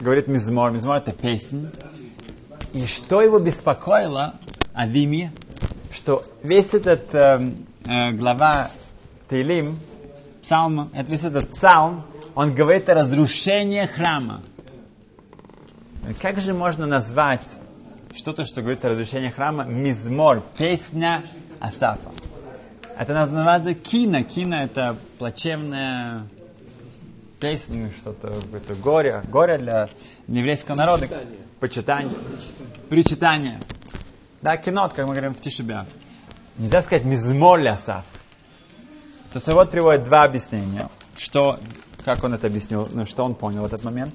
говорит 0.00 0.28
Мизмор, 0.28 0.70
Мизмор 0.70 0.96
это 0.98 1.12
песня, 1.12 1.70
и 2.72 2.86
что 2.86 3.20
его 3.20 3.38
беспокоило, 3.38 4.34
Авими, 4.74 5.32
что 5.90 6.22
весь 6.42 6.74
этот 6.74 7.14
э, 7.14 7.54
э, 7.84 8.12
глава 8.12 8.68
Таилим, 9.28 9.78
псалма, 10.42 10.90
это 10.92 11.10
весь 11.10 11.24
этот 11.24 11.50
псалм, 11.50 12.04
он 12.34 12.54
говорит 12.54 12.88
о 12.90 12.94
разрушении 12.94 13.84
храма. 13.86 14.42
Как 16.20 16.40
же 16.40 16.54
можно 16.54 16.86
назвать 16.86 17.58
что-то, 18.14 18.44
что 18.44 18.60
говорит 18.60 18.84
о 18.84 18.90
разрушении 18.90 19.30
храма, 19.30 19.64
мизмор, 19.64 20.42
песня 20.56 21.14
Асафа? 21.58 22.12
Это 22.98 23.12
называется 23.12 23.74
кино. 23.74 24.22
Кино 24.22 24.56
это 24.56 24.96
плачевная 25.18 26.26
песня, 27.38 27.90
что-то, 27.90 28.28
это 28.54 28.74
горе, 28.74 29.22
горе 29.28 29.58
для 29.58 29.88
еврейского 30.26 30.76
народа. 30.76 31.06
Почитание. 31.60 32.16
Причитание. 32.88 33.60
Да, 34.40 34.56
кино, 34.56 34.88
как 34.88 35.06
мы 35.06 35.12
говорим 35.12 35.34
в 35.34 35.40
Тишебе. 35.40 35.84
Нельзя 36.56 36.80
сказать 36.80 37.04
мизмор 37.04 37.60
Асаф. 37.66 38.04
То 39.30 39.36
есть 39.36 39.52
вот 39.52 39.70
приводит 39.70 40.04
два 40.04 40.24
объяснения, 40.24 40.88
что, 41.16 41.58
как 42.02 42.24
он 42.24 42.32
это 42.32 42.46
объяснил, 42.46 42.88
ну, 42.90 43.04
что 43.04 43.24
он 43.24 43.34
понял 43.34 43.62
в 43.62 43.66
этот 43.66 43.84
момент. 43.84 44.14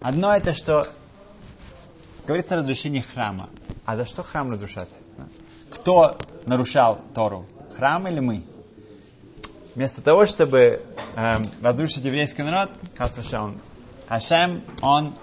Одно 0.00 0.34
это, 0.34 0.52
что 0.54 0.84
говорится 2.26 2.56
о 2.56 2.58
разрушении 2.58 3.00
храма. 3.00 3.48
А 3.84 3.96
за 3.96 4.04
что 4.04 4.24
храм 4.24 4.50
разрушать? 4.50 4.90
Кто 5.70 6.18
нарушал 6.46 6.98
Тору? 7.14 7.46
Храм 7.78 8.08
или 8.08 8.18
мы? 8.18 8.42
Вместо 9.76 10.02
того, 10.02 10.24
чтобы 10.24 10.58
э, 11.14 11.36
разрушить 11.62 12.04
еврейский 12.04 12.42
народ, 12.42 12.70
он, 13.34 13.60
Ашем, 14.08 14.64
он 14.82 15.14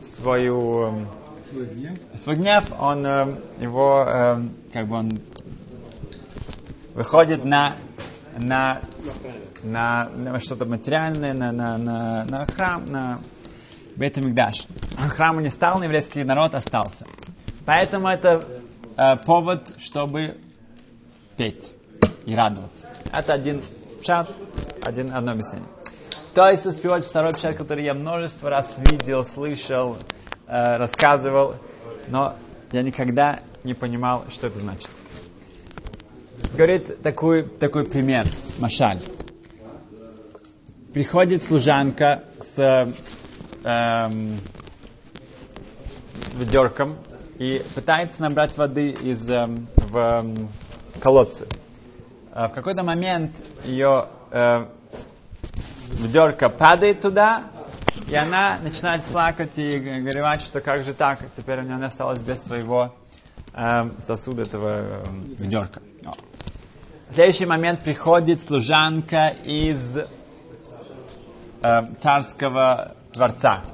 свою, 0.00 1.06
э, 1.52 2.16
свой 2.16 2.34
гнев, 2.34 2.64
он 2.76 3.06
э, 3.06 3.36
его, 3.60 4.02
э, 4.04 4.42
как 4.72 4.88
бы 4.88 4.96
он 4.96 5.20
выходит 6.94 7.44
на, 7.44 7.76
на, 8.36 8.80
на, 9.62 10.08
на 10.08 10.40
что-то 10.40 10.66
материальное, 10.66 11.32
на, 11.32 11.52
на, 11.52 11.78
на, 11.78 12.24
на 12.24 12.44
храм, 12.44 12.86
на 12.86 13.20
Бейтамикдаш. 13.94 14.66
Храма 15.10 15.42
не 15.42 15.50
стал, 15.50 15.78
но 15.78 15.84
еврейский 15.84 16.24
народ 16.24 16.56
остался. 16.56 17.06
Поэтому 17.64 18.08
это 18.08 18.44
э, 18.96 19.16
повод, 19.24 19.76
чтобы 19.78 20.38
петь 21.36 21.72
и 22.30 22.34
радоваться. 22.34 22.88
Это 23.12 23.32
один 23.32 23.60
пшат, 24.00 24.30
один, 24.82 25.12
одно 25.12 25.32
объяснение. 25.32 25.68
То 26.32 26.48
есть 26.48 26.64
успевать 26.64 27.04
второй 27.04 27.34
пшат, 27.34 27.56
который 27.56 27.84
я 27.84 27.92
множество 27.92 28.48
раз 28.48 28.78
видел, 28.78 29.24
слышал, 29.24 29.96
э, 30.46 30.76
рассказывал, 30.76 31.56
но 32.06 32.36
я 32.70 32.82
никогда 32.82 33.40
не 33.64 33.74
понимал, 33.74 34.26
что 34.30 34.46
это 34.46 34.60
значит. 34.60 34.90
Говорит 36.54 37.02
такой, 37.02 37.48
такой 37.48 37.84
пример, 37.84 38.26
Машаль. 38.60 39.02
Приходит 40.94 41.42
служанка 41.42 42.24
с 42.38 42.58
эм, 43.64 44.40
ведерком 46.34 46.96
и 47.38 47.62
пытается 47.74 48.22
набрать 48.22 48.56
воды 48.56 48.90
из, 48.90 49.28
эм, 49.30 49.68
в 49.76 49.96
эм, 49.96 50.48
колодце. 51.00 51.46
А 52.32 52.46
в 52.46 52.52
какой-то 52.52 52.82
момент 52.84 53.32
ее 53.64 54.06
э, 54.30 54.66
ведерко 55.90 56.48
падает 56.48 57.00
туда, 57.00 57.50
и 58.08 58.14
она 58.14 58.58
начинает 58.62 59.04
плакать 59.04 59.58
и 59.58 59.78
горевать, 59.78 60.40
что 60.42 60.60
как 60.60 60.84
же 60.84 60.94
так, 60.94 61.20
теперь 61.36 61.58
у 61.58 61.62
нее 61.62 61.76
не 61.76 61.86
осталось 61.86 62.20
без 62.22 62.42
своего 62.42 62.94
э, 63.52 64.00
сосуда 64.00 64.42
этого 64.42 64.68
э, 64.68 65.04
ведерка. 65.38 65.80
В 67.10 67.14
следующий 67.14 67.46
момент 67.46 67.82
приходит 67.82 68.40
служанка 68.40 69.34
из 69.44 69.98
э, 69.98 70.06
царского 72.00 72.94
дворца. 73.12 73.64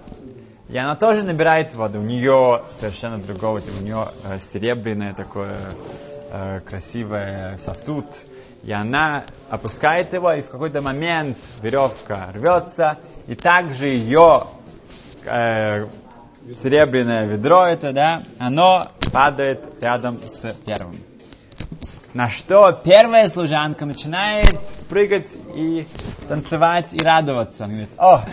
И 0.69 0.79
она 0.79 0.97
тоже 0.97 1.23
набирает 1.23 1.75
воду. 1.75 2.01
У 2.01 2.03
нее 2.03 2.65
совершенно 2.81 3.19
другого, 3.19 3.59
у 3.61 3.83
нее 3.83 4.13
э, 4.25 4.39
серебряное 4.39 5.13
такое 5.13 5.59
э, 6.31 6.61
красивый 6.61 7.59
сосуд. 7.59 8.07
И 8.67 8.73
она 8.73 9.25
опускает 9.49 10.13
его, 10.13 10.33
и 10.33 10.43
в 10.43 10.51
какой-то 10.51 10.83
момент 10.83 11.39
веревка 11.63 12.33
рвется, 12.35 12.99
и 13.29 13.37
также 13.37 13.87
ее 13.87 14.49
э, 15.25 15.87
серебряное 16.53 17.29
ведро 17.29 17.65
это, 17.65 17.93
да, 17.93 18.23
оно 18.41 18.83
падает 19.13 19.81
рядом 19.81 20.21
с 20.29 20.53
первым. 20.67 20.97
На 22.13 22.29
что 22.29 22.73
первая 22.73 23.29
служанка 23.29 23.87
начинает 23.87 24.59
прыгать 24.89 25.31
и 25.55 25.87
танцевать 26.29 26.93
и 26.93 26.99
радоваться. 26.99 27.67
Она 27.67 27.73
говорит, 27.73 27.91
о, 27.99 28.25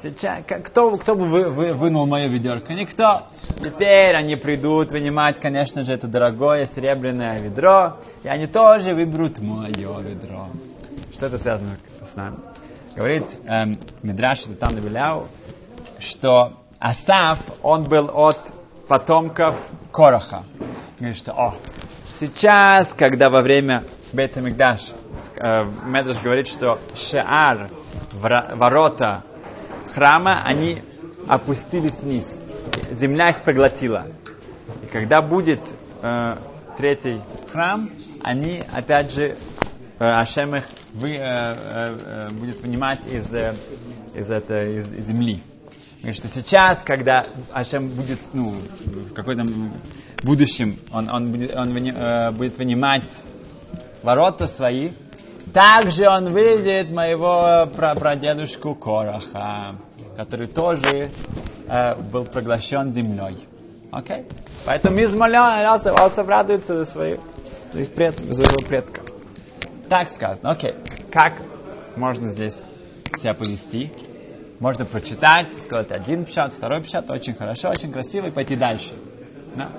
Сейчас, 0.00 0.44
кто, 0.44 0.92
кто 0.92 1.16
бы 1.16 1.26
вы, 1.26 1.50
вы, 1.50 1.74
вынул 1.74 2.06
мое 2.06 2.28
ведерко? 2.28 2.72
Никто. 2.72 3.26
Теперь 3.62 4.14
они 4.14 4.36
придут 4.36 4.92
вынимать, 4.92 5.40
конечно 5.40 5.82
же, 5.82 5.92
это 5.92 6.06
дорогое 6.06 6.66
серебряное 6.66 7.40
ведро, 7.40 7.96
и 8.22 8.28
они 8.28 8.46
тоже 8.46 8.94
выберут 8.94 9.40
мое 9.40 10.00
ведро. 10.00 10.48
Что 11.12 11.26
это 11.26 11.38
связано 11.38 11.78
с 12.00 12.14
нами? 12.14 12.36
Говорит 12.94 13.24
эм, 13.48 13.74
Мидраш 14.02 14.44
там 14.60 14.76
Виляу, 14.76 15.26
что 15.98 16.54
Асаф, 16.78 17.40
он 17.62 17.84
был 17.84 18.08
от 18.14 18.38
потомков 18.86 19.56
Короха. 19.92 20.44
Говорит, 20.98 21.18
что, 21.18 21.32
о, 21.32 21.54
сейчас, 22.20 22.94
когда 22.94 23.30
во 23.30 23.42
время 23.42 23.82
Бета 24.12 24.40
Мигдаш, 24.40 24.92
э, 25.36 25.64
Медраш 25.86 26.20
говорит, 26.22 26.46
что 26.46 26.78
Шеар, 26.94 27.70
ворота 28.12 29.24
храма, 29.98 30.42
они 30.44 30.82
опустились 31.26 32.00
вниз. 32.02 32.40
Земля 32.92 33.30
их 33.30 33.42
проглотила. 33.42 34.06
И 34.82 34.86
когда 34.86 35.20
будет 35.20 35.60
э, 36.02 36.36
третий 36.76 37.20
храм, 37.50 37.90
они 38.22 38.62
опять 38.72 39.12
же, 39.12 39.30
э, 39.30 39.36
Ашем 39.98 40.54
их 40.56 40.64
вы, 40.94 41.10
э, 41.10 41.18
э, 41.18 42.28
э 42.28 42.30
будет 42.30 42.60
вынимать 42.60 43.06
из, 43.08 43.32
э, 43.34 43.54
из, 44.14 44.30
это, 44.30 44.54
из, 44.78 44.86
земли. 45.04 45.40
И 46.04 46.12
что 46.12 46.28
сейчас, 46.28 46.78
когда 46.84 47.24
Ашем 47.52 47.88
будет, 47.88 48.20
ну, 48.32 48.52
в 48.52 49.12
какой-то 49.12 49.44
будущем, 50.22 50.78
он, 50.92 51.10
он, 51.10 51.32
будет, 51.32 51.56
он 51.56 51.76
э, 51.76 52.30
будет 52.30 52.56
вынимать 52.56 53.10
ворота 54.04 54.46
свои, 54.46 54.92
также 55.52 56.08
он 56.08 56.28
видит 56.28 56.90
моего 56.90 57.66
прадедушку 57.74 58.74
Кораха, 58.74 59.76
который 60.16 60.48
тоже 60.48 61.10
э, 61.68 61.94
был 62.12 62.24
проглощен 62.24 62.92
землей. 62.92 63.46
Окей? 63.90 64.18
Okay? 64.18 64.32
Поэтому 64.66 64.98
Асав, 65.02 65.98
Асав 65.98 66.28
радуется 66.28 66.76
за 66.76 66.84
свою 66.84 67.20
за 67.72 67.80
их 67.80 67.92
пред, 67.94 68.18
за 68.18 68.42
его 68.42 68.66
предка. 68.66 69.02
Так 69.88 70.08
сказано. 70.08 70.50
Окей. 70.50 70.74
Как 71.12 71.40
можно 71.96 72.26
здесь 72.26 72.66
себя 73.16 73.34
повести? 73.34 73.92
Можно 74.60 74.84
прочитать, 74.84 75.54
сказать 75.54 75.92
один 75.92 76.24
печат, 76.24 76.52
второй 76.52 76.82
печат, 76.82 77.10
очень 77.10 77.34
хорошо, 77.34 77.70
очень 77.70 77.92
красиво, 77.92 78.26
и 78.26 78.30
пойти 78.30 78.56
дальше. 78.56 78.94
Да? 79.54 79.70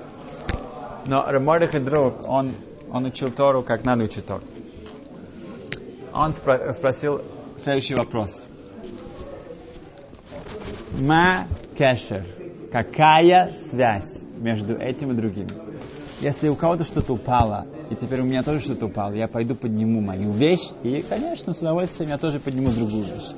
Но 1.06 1.22
Раморих 1.22 1.74
и 1.74 1.80
друг, 1.80 2.26
он, 2.28 2.54
он 2.90 3.04
учил 3.04 3.30
Тору, 3.30 3.62
как 3.62 3.84
надо 3.84 4.04
учить 4.04 4.26
Тору. 4.26 4.42
Он 6.12 6.32
спро- 6.32 6.72
спросил 6.72 7.22
следующий 7.56 7.94
вопрос. 7.94 8.48
Ма 10.98 11.46
кешер. 11.78 12.26
Какая 12.72 13.56
связь 13.56 14.24
между 14.36 14.74
этим 14.76 15.12
и 15.12 15.14
другим? 15.14 15.48
Если 16.20 16.48
у 16.48 16.54
кого-то 16.54 16.84
что-то 16.84 17.14
упало, 17.14 17.66
и 17.90 17.96
теперь 17.96 18.20
у 18.20 18.24
меня 18.24 18.42
тоже 18.42 18.60
что-то 18.60 18.86
упало, 18.86 19.14
я 19.14 19.26
пойду 19.26 19.54
подниму 19.54 20.00
мою 20.00 20.30
вещь, 20.32 20.70
и, 20.82 21.02
конечно, 21.02 21.52
с 21.52 21.60
удовольствием 21.60 22.10
я 22.10 22.18
тоже 22.18 22.38
подниму 22.38 22.70
другую 22.70 23.04
вещь. 23.04 23.30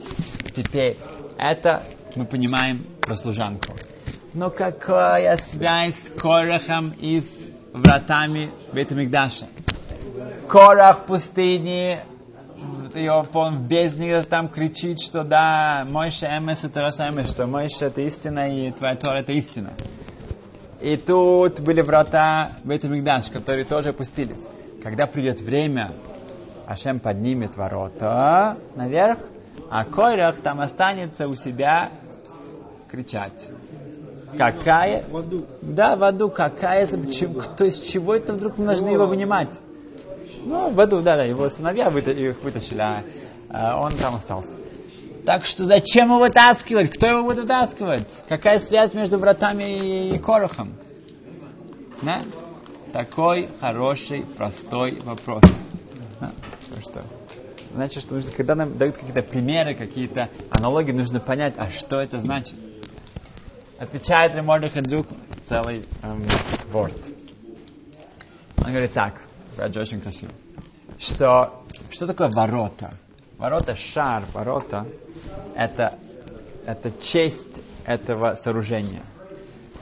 Теперь, 0.52 0.98
это 1.38 1.84
мы 2.16 2.26
понимаем 2.26 2.86
про 3.00 3.14
служанку. 3.16 3.74
Но 4.34 4.50
какая 4.50 5.36
связь 5.36 5.96
с 5.96 6.08
Корахом 6.10 6.90
и 7.00 7.20
с 7.20 7.40
вратами 7.72 8.50
Бетамикдаша? 8.72 9.46
Корах 10.48 11.02
в 11.02 11.06
пустыне, 11.06 12.04
ее 12.96 13.22
он 13.34 13.58
в 13.58 13.68
бездне 13.68 14.22
там 14.22 14.48
кричит, 14.48 15.00
что 15.00 15.24
да, 15.24 15.86
Мойша 15.88 16.26
Эмес 16.26 16.64
это 16.64 16.90
самое, 16.90 17.26
что 17.26 17.46
Мойша 17.46 17.86
это 17.86 18.02
истина 18.02 18.40
и 18.40 18.70
твоя 18.70 18.96
Тора 18.96 19.18
это 19.18 19.32
истина. 19.32 19.74
И 20.80 20.96
тут 20.96 21.60
были 21.60 21.80
врата 21.80 22.52
Бетамикдаш, 22.64 23.28
которые 23.30 23.64
тоже 23.64 23.90
опустились. 23.90 24.48
Когда 24.82 25.06
придет 25.06 25.40
время, 25.40 25.92
Ашем 26.66 26.98
поднимет 26.98 27.56
ворота 27.56 28.56
наверх, 28.74 29.18
а 29.70 29.84
Койрах 29.84 30.36
там 30.40 30.60
останется 30.60 31.28
у 31.28 31.34
себя 31.34 31.90
кричать. 32.90 33.48
Какая? 34.36 35.04
В 35.08 35.16
аду. 35.16 35.46
Да, 35.60 35.96
в 35.96 36.04
аду. 36.04 36.30
Какая? 36.30 36.86
Почему, 36.86 37.42
то 37.56 37.64
есть 37.64 37.90
чего 37.90 38.14
это 38.14 38.32
вдруг 38.32 38.56
должны 38.56 38.88
его 38.88 39.06
вынимать? 39.06 39.60
Ну, 40.44 40.70
в 40.70 40.80
аду, 40.80 41.02
да, 41.02 41.16
да, 41.16 41.24
его 41.24 41.48
сыновья 41.48 41.88
выта- 41.88 42.10
их 42.12 42.42
вытащили, 42.42 42.80
а, 42.80 43.04
а 43.48 43.80
он 43.80 43.92
там 43.92 44.16
остался. 44.16 44.56
Так 45.24 45.44
что 45.44 45.64
зачем 45.64 46.08
его 46.08 46.18
вытаскивать? 46.18 46.90
Кто 46.90 47.06
его 47.06 47.22
будет 47.22 47.38
вытаскивать? 47.38 48.08
Какая 48.28 48.58
связь 48.58 48.92
между 48.92 49.18
братами 49.18 50.08
и, 50.14 50.18
Корохом? 50.18 50.74
Да? 52.02 52.20
Такой 52.92 53.48
хороший, 53.60 54.24
простой 54.36 54.98
вопрос. 55.04 55.42
Да? 56.18 56.32
Что? 56.80 57.02
Значит, 57.72 58.02
что 58.02 58.14
нужно, 58.14 58.32
когда 58.32 58.54
нам 58.54 58.76
дают 58.76 58.96
какие-то 58.96 59.22
примеры, 59.22 59.74
какие-то 59.74 60.28
аналогии, 60.50 60.92
нужно 60.92 61.20
понять, 61.20 61.54
а 61.56 61.70
что 61.70 61.96
это 61.96 62.18
значит. 62.18 62.56
Отвечает 63.78 64.34
Ремордых 64.34 64.74
Хадзук 64.74 65.06
целый 65.44 65.86
эм, 66.02 66.24
ворд. 66.70 66.94
Он 68.58 68.70
говорит 68.70 68.92
так, 68.92 69.22
опять 69.56 69.74
же 69.74 69.80
очень 69.80 70.00
красиво, 70.00 70.32
что, 70.98 71.62
что 71.90 72.06
такое 72.06 72.30
ворота? 72.30 72.90
Ворота, 73.38 73.74
шар, 73.74 74.24
ворота, 74.32 74.86
это, 75.56 75.98
это 76.64 76.90
честь 77.00 77.60
этого 77.84 78.34
сооружения. 78.34 79.02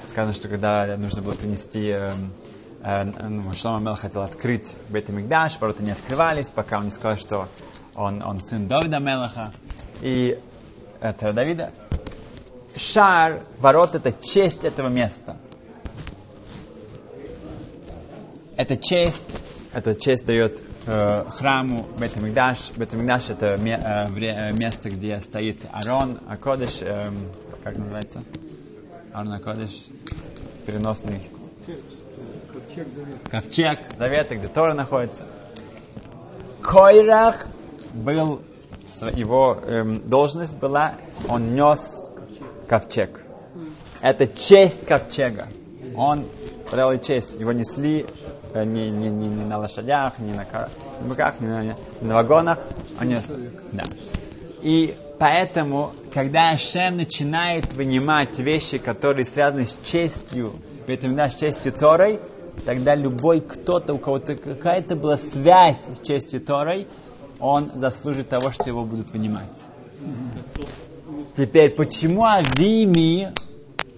Сказано, 0.08 0.34
что 0.34 0.48
когда 0.48 0.96
нужно 0.96 1.22
было 1.22 1.34
принести, 1.34 1.88
эм, 1.88 2.32
э, 2.82 3.04
ну, 3.04 3.54
Шлома 3.54 3.80
Мел 3.80 3.94
хотел 3.94 4.22
открыть 4.22 4.76
Бет 4.88 5.08
Мигдаш, 5.08 5.60
ворота 5.60 5.82
не 5.82 5.90
открывались, 5.90 6.48
пока 6.48 6.78
он 6.78 6.84
не 6.84 6.90
сказал, 6.90 7.18
что 7.18 7.48
он, 7.94 8.22
он 8.22 8.40
сын 8.40 8.66
Давида 8.66 8.98
Мелаха 8.98 9.52
и 10.00 10.38
э, 11.00 11.12
царя 11.12 11.32
Давида. 11.32 11.72
Шар, 12.76 13.42
ворот, 13.58 13.94
это 13.94 14.12
честь 14.12 14.64
этого 14.64 14.88
места. 14.88 15.36
Эта 18.56 18.76
честь, 18.76 19.38
эта 19.72 19.94
честь 19.94 20.24
дает 20.26 20.60
э, 20.86 21.24
храму 21.30 21.86
Бетамикдаш. 21.98 22.72
Бетамикдаш 22.76 23.30
это 23.30 23.56
ме- 23.56 23.76
э, 23.80 24.10
вре- 24.10 24.50
э, 24.50 24.52
место, 24.52 24.90
где 24.90 25.20
стоит 25.20 25.58
Арон, 25.72 26.18
Акодыш, 26.28 26.82
эм, 26.82 27.28
как 27.62 27.76
называется? 27.78 28.22
Арон 29.12 29.32
Акодыш, 29.34 29.70
переносный 30.66 31.22
Ковчег 33.30 33.78
завета. 33.96 34.34
где 34.36 34.48
Тора 34.48 34.74
находится. 34.74 35.24
Койрах 36.62 37.46
был, 37.94 38.42
его 39.14 39.54
эм, 39.62 40.08
должность 40.08 40.58
была, 40.58 40.94
он 41.28 41.54
нес 41.54 42.02
ковчег. 42.68 43.20
Это 44.00 44.26
честь 44.26 44.86
ковчега. 44.86 45.48
Он 45.94 46.26
брал 46.70 46.96
честь. 46.98 47.38
Его 47.38 47.52
несли 47.52 48.02
э, 48.02 48.06
не, 48.54 48.90
не, 48.90 49.08
не, 49.08 49.28
не 49.28 49.44
на 49.44 49.58
лошадях, 49.58 50.18
не 50.18 50.32
на 50.32 50.46
быках, 51.02 51.40
не 51.40 51.48
на, 51.48 51.64
не 51.64 51.76
на 52.00 52.14
вагонах. 52.14 52.58
Он 53.00 53.08
нес. 53.08 53.34
Да. 53.72 53.84
И 54.62 54.96
поэтому, 55.18 55.92
когда 56.12 56.50
Ашем 56.50 56.96
начинает 56.96 57.72
вынимать 57.72 58.38
вещи, 58.38 58.78
которые 58.78 59.24
связаны 59.24 59.66
с 59.66 59.76
честью, 59.84 60.52
поэтому, 60.86 61.14
да, 61.14 61.28
с 61.28 61.36
честью 61.36 61.72
Торой, 61.72 62.20
тогда 62.64 62.94
любой 62.94 63.40
кто-то, 63.40 63.94
у 63.94 63.98
кого-то 63.98 64.36
какая-то 64.36 64.96
была 64.96 65.16
связь 65.16 65.80
с 65.94 66.06
честью 66.06 66.40
Торой, 66.40 66.88
он 67.38 67.70
заслужит 67.74 68.28
того, 68.28 68.50
что 68.50 68.64
его 68.68 68.84
будут 68.84 69.10
вынимать. 69.12 69.58
Теперь, 71.36 71.70
почему 71.74 72.24
Авими 72.24 73.32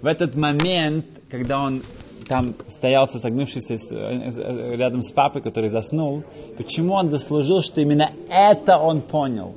в 0.01 0.07
этот 0.07 0.37
момент, 0.37 1.07
когда 1.31 1.61
он 1.61 1.83
там 2.27 2.55
стоял 2.69 3.07
согнувшийся 3.07 3.79
с- 3.79 3.93
э, 3.93 4.31
э, 4.37 4.77
рядом 4.77 5.03
с 5.03 5.13
папой, 5.13 5.43
который 5.43 5.71
заснул, 5.71 6.25
почему 6.57 6.95
он 6.95 7.11
заслужил, 7.11 7.63
что 7.63 7.81
именно 7.81 8.11
это 8.31 8.79
он 8.79 9.01
понял? 9.01 9.55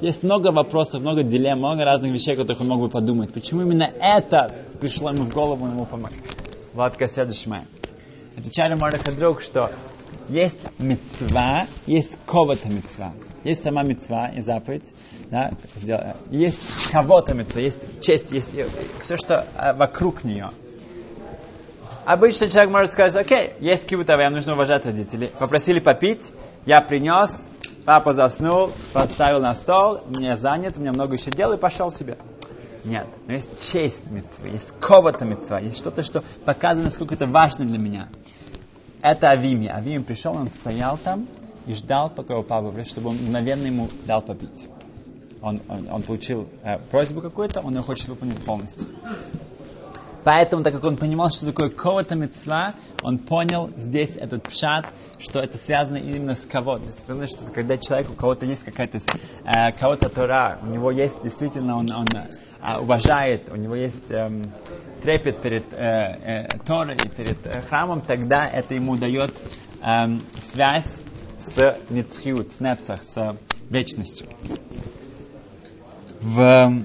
Есть 0.00 0.22
много 0.22 0.50
вопросов, 0.50 1.00
много 1.00 1.22
дилемм, 1.22 1.58
много 1.58 1.84
разных 1.84 2.12
вещей, 2.12 2.34
о 2.34 2.36
которых 2.36 2.60
он 2.60 2.68
мог 2.68 2.80
бы 2.80 2.88
подумать. 2.88 3.32
Почему 3.32 3.62
именно 3.62 3.90
это 4.00 4.54
пришло 4.80 5.10
ему 5.10 5.24
в 5.24 5.32
голову, 5.32 5.66
ему 5.66 5.86
помог? 5.86 6.10
Владка 6.74 7.06
Седышмай. 7.06 7.62
Отвечали 8.36 8.76
друг, 9.16 9.40
что 9.40 9.70
есть 10.28 10.58
мецва, 10.78 11.66
есть 11.86 12.18
ковата 12.26 12.68
мецва. 12.68 13.12
Есть 13.44 13.62
сама 13.62 13.82
мецва 13.82 14.28
и 14.28 14.40
заповедь, 14.40 14.84
да, 15.30 15.52
есть 16.30 16.90
кого-то 16.90 17.34
мецва, 17.34 17.60
есть 17.60 18.00
честь, 18.00 18.32
есть 18.32 18.56
все, 19.02 19.16
что 19.16 19.46
э, 19.56 19.74
вокруг 19.74 20.24
нее. 20.24 20.50
Обычно 22.04 22.50
человек 22.50 22.70
может 22.70 22.92
сказать, 22.92 23.16
окей, 23.16 23.54
есть 23.60 23.86
кивута, 23.86 24.16
вам 24.16 24.34
нужно 24.34 24.52
уважать 24.52 24.84
родителей. 24.84 25.30
Попросили 25.38 25.80
попить, 25.80 26.32
я 26.66 26.82
принес, 26.82 27.46
папа 27.86 28.12
заснул, 28.12 28.70
поставил 28.92 29.40
на 29.40 29.54
стол, 29.54 30.00
мне 30.08 30.36
занят, 30.36 30.76
у 30.76 30.80
меня 30.80 30.92
много 30.92 31.14
еще 31.14 31.30
дел 31.30 31.52
и 31.52 31.56
пошел 31.56 31.90
себе. 31.90 32.18
Нет, 32.84 33.06
но 33.26 33.32
есть 33.32 33.72
честь 33.72 34.10
митцвы, 34.10 34.48
есть 34.48 34.72
ковата 34.78 35.24
митцва, 35.24 35.58
есть 35.60 35.78
что-то, 35.78 36.02
что 36.02 36.22
показывает, 36.44 36.86
насколько 36.86 37.14
это 37.14 37.26
важно 37.26 37.64
для 37.64 37.78
меня. 37.78 38.08
Это 39.00 39.30
Авими. 39.30 39.68
Авими 39.68 40.02
пришел, 40.02 40.36
он 40.36 40.50
стоял 40.50 40.98
там 40.98 41.26
и 41.66 41.72
ждал, 41.72 42.10
пока 42.10 42.34
его 42.34 42.42
папа 42.42 42.70
придет, 42.70 42.88
чтобы 42.88 43.10
он 43.10 43.16
мгновенно 43.16 43.66
ему 43.66 43.88
дал 44.04 44.20
попить. 44.20 44.68
Он, 45.40 45.60
он, 45.68 45.88
он 45.90 46.02
получил 46.02 46.48
э, 46.62 46.78
просьбу 46.90 47.22
какую-то, 47.22 47.60
он 47.60 47.74
ее 47.74 47.82
хочет 47.82 48.08
выполнить 48.08 48.44
полностью. 48.44 48.86
Поэтому, 50.24 50.62
так 50.62 50.72
как 50.72 50.84
он 50.84 50.96
понимал, 50.96 51.30
что 51.30 51.46
такое 51.46 51.68
ковата 51.68 52.14
мецва, 52.14 52.74
он 53.02 53.18
понял 53.18 53.70
здесь 53.76 54.16
этот 54.16 54.42
пшат, 54.44 54.86
что 55.18 55.40
это 55.40 55.58
связано 55.58 55.98
именно 55.98 56.34
с 56.34 56.46
кого. 56.46 56.78
Действительно, 56.78 57.26
что 57.26 57.44
когда 57.52 57.76
человек, 57.76 58.10
у 58.10 58.14
кого-то 58.14 58.46
есть 58.46 58.64
какая-то 58.64 58.98
э, 58.98 59.72
кого-то 59.72 60.08
Тора, 60.08 60.58
у 60.62 60.66
него 60.66 60.90
есть 60.90 61.22
действительно, 61.22 61.76
он, 61.76 61.90
он 61.92 62.06
э, 62.14 62.78
уважает, 62.78 63.50
у 63.52 63.56
него 63.56 63.74
есть 63.74 64.10
эм, 64.10 64.44
трепет 65.02 65.42
перед 65.42 65.72
э, 65.74 65.76
э, 65.76 66.48
Торой 66.64 66.96
и 66.96 67.08
перед 67.08 67.46
э, 67.46 67.60
храмом, 67.60 68.00
тогда 68.00 68.48
это 68.48 68.74
ему 68.74 68.96
дает 68.96 69.34
эм, 69.82 70.22
связь 70.38 71.02
с 71.38 71.76
Ницхиут, 71.90 72.52
с 72.52 72.60
Нецах, 72.60 73.02
с 73.02 73.36
вечностью. 73.68 74.28
В 76.22 76.82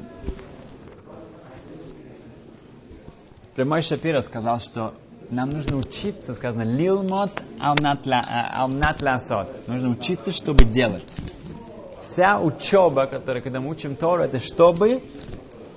Мой 3.66 3.82
Шапира 3.82 4.22
сказал, 4.22 4.60
что 4.60 4.94
нам 5.30 5.52
нужно 5.52 5.78
учиться, 5.78 6.34
сказано, 6.34 6.64
лилмот 6.64 7.32
алмнатласот. 7.60 9.68
Нужно 9.68 9.90
учиться, 9.90 10.32
чтобы 10.32 10.66
делать. 10.66 11.08
Вся 12.02 12.40
учеба, 12.40 13.06
которая, 13.06 13.44
когда 13.44 13.60
мы 13.60 13.70
учим 13.70 13.96
Тору, 13.96 14.24
это 14.24 14.40
чтобы 14.40 15.04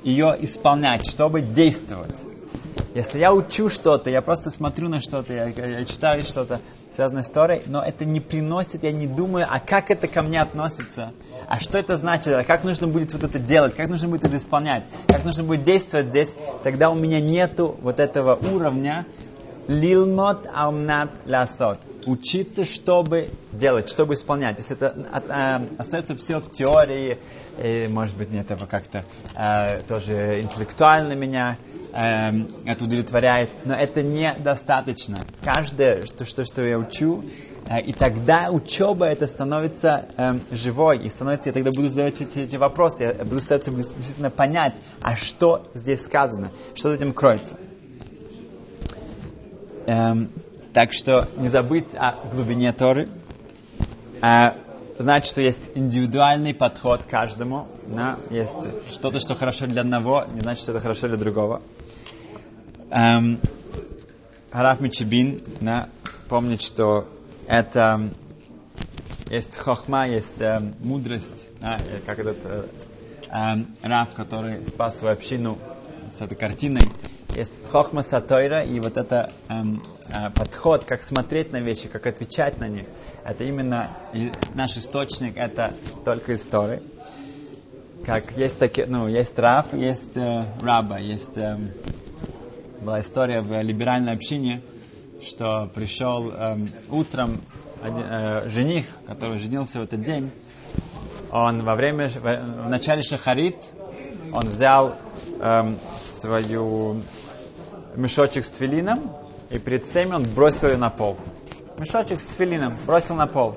ее 0.03 0.37
исполнять, 0.41 1.09
чтобы 1.09 1.43
действовать. 1.43 2.32
Если 2.95 3.19
я 3.19 3.33
учу 3.33 3.71
что-то, 3.71 4.11
я 4.11 4.21
просто 4.21 4.51
смотрю 4.51 4.89
на 4.89 5.01
что-то, 5.01 5.33
я, 5.33 5.47
я 5.47 5.85
читаю 5.87 6.25
что-то, 6.25 6.61
связанное 6.91 7.23
с 7.23 7.29
Торой, 7.29 7.63
но 7.67 7.83
это 7.83 8.05
не 8.05 8.21
приносит, 8.21 8.85
я 8.85 8.93
не 8.93 9.07
думаю, 9.07 9.47
а 9.49 9.61
как 9.61 9.91
это 9.91 10.09
ко 10.09 10.23
мне 10.23 10.39
относится, 10.39 11.13
а 11.49 11.59
что 11.59 11.79
это 11.79 11.97
значит, 11.97 12.35
а 12.35 12.45
как 12.45 12.65
нужно 12.65 12.89
будет 12.89 13.13
вот 13.15 13.25
это 13.25 13.39
делать, 13.39 13.75
как 13.75 13.89
нужно 13.89 14.09
будет 14.09 14.25
это 14.25 14.37
исполнять, 14.37 14.85
как 15.07 15.25
нужно 15.25 15.45
будет 15.45 15.63
действовать 15.63 16.09
здесь, 16.09 16.35
тогда 16.63 16.91
у 16.91 16.95
меня 16.95 17.21
нету 17.21 17.79
вот 17.81 17.99
этого 17.99 18.35
уровня 18.35 19.07
лилмот 19.69 20.47
алмнат 20.53 21.11
лясот. 21.27 21.79
Учиться, 22.07 22.65
чтобы 22.65 23.31
делать, 23.53 23.89
чтобы 23.89 24.15
исполнять. 24.15 24.59
Если 24.59 24.77
это 24.77 24.95
э, 25.29 25.77
остается 25.79 26.17
все 26.17 26.41
в 26.41 26.51
теории, 26.51 27.19
и, 27.63 27.87
может 27.87 28.17
быть, 28.17 28.31
нет, 28.31 28.51
это 28.51 28.67
как-то 28.67 29.05
э, 29.37 29.83
тоже 29.83 30.41
интеллектуально 30.41 31.13
меня 31.13 31.59
э, 31.93 32.31
это 32.65 32.85
удовлетворяет, 32.85 33.51
но 33.65 33.75
это 33.75 34.03
недостаточно. 34.03 35.19
Каждое, 35.43 36.03
что, 36.07 36.25
что, 36.25 36.45
что 36.45 36.63
я 36.63 36.79
учу, 36.79 37.25
э, 37.69 37.81
и 37.83 37.93
тогда 37.93 38.51
учеба 38.51 39.07
это 39.07 39.29
становится 39.29 40.09
э, 40.17 40.39
живой, 40.51 40.99
и 41.05 41.09
становится, 41.09 41.51
я 41.51 41.53
тогда 41.53 41.71
буду 41.71 41.89
задавать 41.89 42.21
эти, 42.21 42.41
эти 42.41 42.57
вопросы, 42.57 43.05
я 43.05 43.25
буду 43.25 43.41
стараться 43.41 43.71
действительно 43.71 44.31
понять, 44.31 44.75
а 45.01 45.15
что 45.15 45.71
здесь 45.75 46.03
сказано, 46.03 46.51
что 46.75 46.91
за 46.91 46.97
этим 46.97 47.13
кроется. 47.13 47.57
Эм, 49.87 50.31
так 50.73 50.93
что 50.93 51.29
не 51.37 51.49
забыть 51.49 51.87
о 51.95 52.25
глубине 52.33 52.73
Торы. 52.73 53.09
А, 54.21 54.55
знать, 54.99 55.27
что 55.27 55.41
есть 55.41 55.71
индивидуальный 55.75 56.55
подход 56.55 57.05
к 57.05 57.09
каждому. 57.09 57.67
Да? 57.87 58.19
Есть 58.31 58.57
что-то, 58.93 59.19
что 59.19 59.35
хорошо 59.35 59.67
для 59.67 59.83
одного, 59.83 60.25
не 60.33 60.41
значит, 60.41 60.63
что 60.63 60.73
это 60.73 60.81
хорошо 60.81 61.09
для 61.09 61.17
другого. 61.17 61.63
Эм, 62.91 63.41
Хараф 64.51 64.81
Мичибин 64.81 65.43
да, 65.61 65.89
помнит, 66.29 66.63
что 66.63 67.09
это 67.49 68.11
есть 69.31 69.57
хохма, 69.57 70.07
есть 70.07 70.41
э, 70.41 70.61
мудрость, 70.81 71.49
да, 71.61 71.79
как 72.05 72.19
этот 72.19 72.39
э, 72.45 72.67
э, 73.31 73.55
Раф, 73.83 74.15
который 74.15 74.63
спас 74.67 74.99
свою 74.99 75.15
общину 75.15 75.59
с 76.17 76.21
этой 76.21 76.37
картиной. 76.37 76.83
Есть 77.35 77.53
хохма 77.71 78.03
сатойра 78.03 78.63
и 78.63 78.79
вот 78.79 78.99
это 78.99 79.33
эм, 79.49 79.83
э, 80.09 80.31
подход, 80.35 80.85
как 80.85 81.01
смотреть 81.01 81.51
на 81.51 81.61
вещи, 81.61 81.89
как 81.89 82.07
отвечать 82.07 82.59
на 82.59 82.69
них. 82.69 82.87
Это 83.25 83.45
именно 83.45 83.89
наш 84.55 84.77
источник, 84.77 85.37
это 85.37 85.73
только 86.05 86.35
истории. 86.35 86.83
Как 88.05 88.33
есть 88.37 88.59
такие, 88.59 88.87
ну, 88.87 89.09
есть 89.09 89.39
Раф, 89.39 89.73
есть 89.73 90.17
э, 90.17 90.45
Раба, 90.61 90.99
есть 90.99 91.39
э, 91.39 91.57
была 92.83 93.01
история 93.01 93.41
в 93.41 93.63
либеральной 93.63 94.13
общине, 94.13 94.61
что 95.23 95.71
пришел 95.75 96.31
э, 96.31 96.67
утром 96.91 97.41
один, 97.83 98.03
э, 98.03 98.49
жених, 98.49 98.87
который 99.07 99.39
женился 99.39 99.81
в 99.81 99.85
этот 99.85 100.03
день, 100.03 100.33
он 101.31 101.65
во 101.65 101.77
время, 101.77 102.09
в, 102.09 102.21
в 102.21 102.69
начале 102.69 103.03
шахарит, 103.03 103.57
он 104.33 104.49
взял 104.49 104.97
э, 105.39 105.75
свою 106.05 107.03
мешочек 107.97 108.45
с 108.45 108.51
твилином, 108.51 109.17
и 109.51 109.59
перед 109.59 109.85
всеми 109.85 110.13
он 110.13 110.25
бросил 110.35 110.69
ее 110.69 110.77
на 110.77 110.91
пол. 110.91 111.19
Мешочек 111.79 112.21
с 112.21 112.25
твилином 112.25 112.75
бросил 112.87 113.17
на 113.17 113.27
пол. 113.27 113.57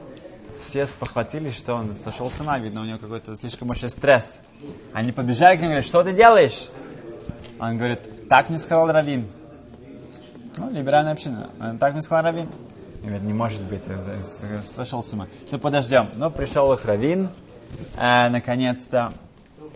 Все 0.58 0.86
спохватились, 0.88 1.58
что 1.58 1.74
он 1.74 1.94
сошел 1.94 2.32
с 2.32 2.40
ума, 2.40 2.58
видно, 2.58 2.82
у 2.82 2.86
него 2.86 2.98
какой-то 2.98 3.36
слишком 3.36 3.68
большой 3.68 3.90
стресс. 3.90 4.42
Они 4.94 5.12
побежали 5.12 5.58
к 5.58 5.60
нему 5.60 5.72
и 5.72 5.74
говорят, 5.74 5.86
что 5.86 6.04
ты 6.04 6.14
делаешь? 6.14 6.70
Он 7.60 7.78
говорит, 7.78 8.28
так 8.30 8.50
мне 8.50 8.58
сказал 8.58 8.88
Равин. 8.88 9.30
Ну, 10.58 10.72
либеральная 10.72 11.14
община. 11.14 11.50
Он 11.60 11.78
так 11.78 11.94
мне 11.94 12.02
сказал 12.02 12.24
Равин. 12.24 12.50
Говорит, 13.02 13.24
не 13.24 13.34
может 13.34 13.62
быть, 13.64 13.84
сошел 14.64 15.04
с 15.04 15.14
ума. 15.14 15.28
Ну, 15.52 15.60
подождем. 15.60 16.10
Ну, 16.16 16.32
пришел 16.32 16.72
их 16.74 16.86
Равин, 16.86 17.30
э, 17.98 18.30
наконец-то. 18.30 19.14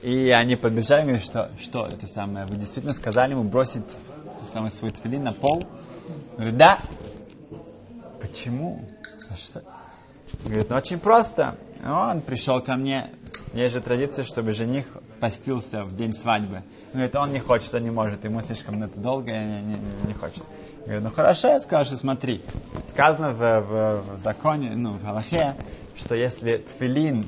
И 0.02 0.32
они 0.32 0.56
побежали, 0.56 1.04
говорят, 1.04 1.24
что, 1.24 1.52
что 1.60 1.88
это 1.88 2.08
самое, 2.08 2.46
вы 2.46 2.56
действительно 2.56 2.94
сказали 2.94 3.32
ему 3.32 3.44
бросить 3.44 3.98
самый 4.54 4.72
свой 4.72 4.92
твилин 4.92 5.24
на 5.24 5.34
пол? 5.34 5.64
Говорит, 6.36 6.58
да. 6.58 6.82
Почему? 8.22 8.88
А 9.30 9.36
что? 9.36 9.64
Говорит, 10.46 10.70
ну 10.70 10.76
очень 10.76 11.00
просто. 11.00 11.58
Он 11.84 12.22
пришел 12.22 12.62
ко 12.62 12.76
мне, 12.76 13.12
есть 13.54 13.74
же 13.74 13.82
традиция, 13.82 14.24
чтобы 14.24 14.54
жених 14.54 14.86
постился 15.20 15.84
в 15.84 15.96
день 15.96 16.14
свадьбы. 16.14 16.64
Говорит, 16.94 17.16
он 17.16 17.32
не 17.32 17.40
хочет, 17.40 17.74
он 17.74 17.84
не 17.84 17.92
может, 17.92 18.24
ему 18.24 18.42
слишком 18.42 18.82
это 18.84 19.00
долго, 19.00 19.32
не, 19.32 19.62
не, 19.62 19.78
не 20.08 20.14
хочет. 20.14 20.44
Говорит, 20.86 21.04
ну 21.04 21.10
хорошо, 21.10 21.50
я 21.50 21.60
сказал, 21.60 21.86
что 21.86 21.98
смотри, 21.98 22.42
сказано 22.92 23.32
в, 23.32 23.38
в, 23.38 24.14
в 24.14 24.18
законе, 24.18 24.76
ну, 24.76 24.98
в 24.98 25.06
Аллахе, 25.06 25.56
что 25.96 26.16
если 26.16 26.58
твилин 26.58 27.26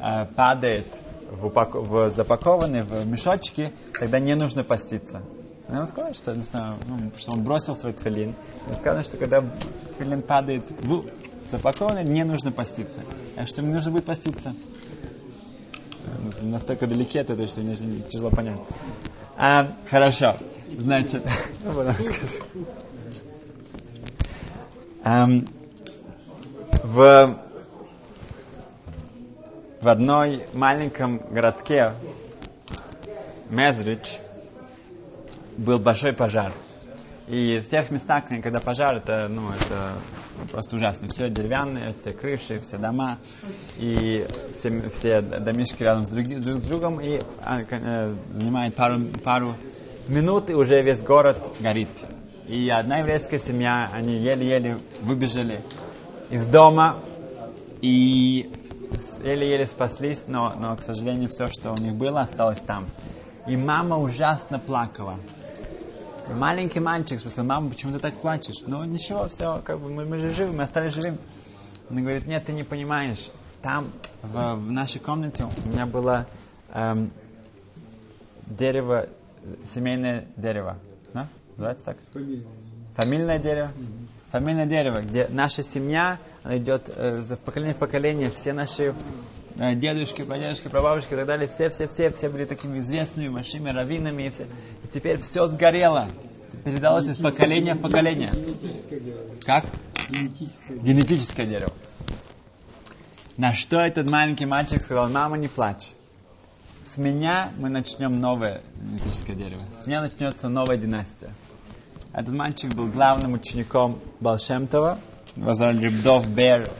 э, 0.00 0.26
падает 0.34 0.86
в, 1.30 1.46
упак... 1.46 1.74
в 1.74 2.10
запакованный 2.10 2.82
в 2.82 3.06
мешочки, 3.06 3.72
тогда 3.98 4.18
не 4.18 4.34
нужно 4.34 4.64
поститься. 4.64 5.22
Ему 5.68 5.84
сказали, 5.86 6.14
что, 6.14 6.34
не 6.34 6.42
знаю, 6.42 6.74
ну, 6.86 7.12
что 7.18 7.32
он 7.32 7.42
бросил 7.42 7.76
свой 7.76 7.92
твилин. 7.92 8.34
И 8.70 8.74
сказано, 8.74 9.02
что 9.04 9.18
когда 9.18 9.44
твилин 9.96 10.22
падает 10.22 10.62
в 10.82 11.04
запакованный, 11.50 12.04
не 12.04 12.24
нужно 12.24 12.52
поститься. 12.52 13.02
Так 13.36 13.48
что 13.48 13.62
мне 13.62 13.74
нужно 13.74 13.92
будет 13.92 14.06
поститься. 14.06 14.54
Настолько 16.40 16.86
далеки 16.86 17.18
от 17.18 17.28
этого, 17.28 17.46
что 17.46 17.60
мне 17.60 17.74
тяжело 18.08 18.30
понять. 18.30 18.60
А, 19.36 19.72
хорошо. 19.86 20.36
Значит, 20.78 21.22
um, 25.04 25.48
в, 26.82 27.38
в 29.80 29.88
одной 29.88 30.44
маленьком 30.54 31.18
городке 31.30 31.94
Мезрич 33.48 34.18
был 35.56 35.78
большой 35.78 36.12
пожар. 36.12 36.52
И 37.28 37.60
в 37.60 37.68
тех 37.68 37.90
местах, 37.90 38.24
когда 38.42 38.58
пожар, 38.58 38.96
это, 38.96 39.28
ну, 39.28 39.50
это 39.50 39.98
просто 40.50 40.76
ужасно. 40.76 41.08
Все 41.08 41.28
деревянные, 41.28 41.92
все 41.92 42.12
крыши, 42.12 42.58
все 42.60 42.78
дома, 42.78 43.18
и 43.76 44.26
все, 44.56 44.80
все 44.90 45.20
домишки 45.20 45.82
рядом 45.82 46.04
с, 46.04 46.08
друг, 46.08 46.26
друг 46.26 46.58
с 46.58 46.66
другом, 46.66 47.00
и 47.00 47.20
а, 47.42 47.60
э, 47.60 48.14
занимает 48.30 48.74
пару, 48.74 49.00
пару 49.22 49.56
минут, 50.08 50.48
и 50.48 50.54
уже 50.54 50.82
весь 50.82 51.02
город 51.02 51.50
горит. 51.60 51.90
И 52.46 52.70
одна 52.70 53.00
еврейская 53.00 53.38
семья, 53.38 53.90
они 53.92 54.16
еле-еле 54.16 54.78
выбежали 55.02 55.60
из 56.30 56.46
дома, 56.46 56.98
и 57.82 58.50
еле-еле 59.22 59.66
спаслись, 59.66 60.26
но, 60.26 60.54
но, 60.58 60.76
к 60.76 60.82
сожалению, 60.82 61.28
все, 61.28 61.48
что 61.48 61.72
у 61.72 61.76
них 61.76 61.94
было, 61.94 62.20
осталось 62.20 62.60
там. 62.60 62.86
И 63.46 63.56
мама 63.56 63.96
ужасно 63.96 64.58
плакала. 64.58 65.14
Маленький 66.28 66.80
мальчик 66.80 67.18
спросил, 67.20 67.44
мама, 67.44 67.70
почему 67.70 67.92
ты 67.92 67.98
так 67.98 68.14
плачешь? 68.14 68.62
Ну 68.66 68.84
ничего, 68.84 69.28
все, 69.28 69.62
как 69.64 69.80
бы 69.80 69.88
мы, 69.88 70.04
мы 70.04 70.18
же 70.18 70.30
живы, 70.30 70.52
мы 70.52 70.64
остались 70.64 70.92
живым. 70.92 71.18
Она 71.88 72.02
говорит, 72.02 72.26
нет, 72.26 72.44
ты 72.44 72.52
не 72.52 72.64
понимаешь. 72.64 73.30
Там, 73.62 73.92
в, 74.22 74.54
в 74.54 74.70
нашей 74.70 75.00
комнате, 75.00 75.46
у 75.64 75.68
меня 75.68 75.86
было 75.86 76.26
эм, 76.72 77.10
дерево, 78.46 79.08
семейное 79.64 80.26
дерево. 80.36 80.78
Да? 81.14 81.28
Называется 81.56 81.84
так? 81.86 81.96
Фамилия. 82.12 82.46
Фамильное 82.94 83.38
дерево. 83.38 83.72
Фамильное 84.30 84.66
дерево, 84.66 85.00
где 85.00 85.26
наша 85.28 85.62
семья 85.62 86.18
идет 86.44 86.90
э, 86.94 87.22
за 87.22 87.36
поколение 87.36 87.74
в 87.74 87.78
поколение, 87.78 88.30
все 88.30 88.52
наши 88.52 88.94
э, 89.56 89.74
дедушки, 89.74 90.22
прадедушки, 90.22 90.68
прабабушки 90.68 91.14
и 91.14 91.16
так 91.16 91.26
далее, 91.26 91.48
все, 91.48 91.70
все, 91.70 91.88
все, 91.88 92.10
все 92.10 92.28
были 92.28 92.44
такими 92.44 92.80
известными 92.80 93.28
большими 93.28 93.70
раввинами, 93.70 94.24
и, 94.24 94.30
все. 94.30 94.44
и 94.84 94.88
теперь 94.88 95.18
все 95.18 95.46
сгорело, 95.46 96.08
передалось 96.62 97.08
из 97.08 97.16
поколения 97.16 97.74
в 97.74 97.80
поколение. 97.80 98.28
Генетическое 98.28 99.00
дерево. 99.00 99.34
Как? 99.46 99.64
Генетическое 100.10 100.74
дерево. 100.74 100.86
Генетическое 100.86 101.46
дерево. 101.46 101.72
На 103.38 103.54
что 103.54 103.80
этот 103.80 104.10
маленький 104.10 104.44
мальчик 104.44 104.82
сказал, 104.82 105.08
мама, 105.08 105.38
не 105.38 105.48
плачь. 105.48 105.92
С 106.84 106.98
меня 106.98 107.52
мы 107.56 107.70
начнем 107.70 108.20
новое 108.20 108.62
генетическое 108.76 109.34
дерево. 109.34 109.62
С 109.82 109.86
меня 109.86 110.02
начнется 110.02 110.50
новая 110.50 110.76
династия. 110.76 111.30
Этот 112.12 112.34
мальчик 112.34 112.74
был 112.74 112.86
главным 112.86 113.34
учеником 113.34 114.00
Балшемтова, 114.20 114.98
звали 115.36 115.84
Рибдов 115.84 116.26
Бер 116.26 116.70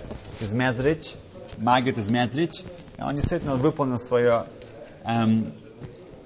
из 0.40 0.52
Мезрич, 0.52 1.14
Магрит 1.58 1.98
из 1.98 2.08
Мезрич. 2.08 2.62
И 2.96 3.02
он 3.02 3.14
действительно 3.14 3.56
выполнил 3.56 3.98
свое 3.98 4.46
эм, 5.04 5.52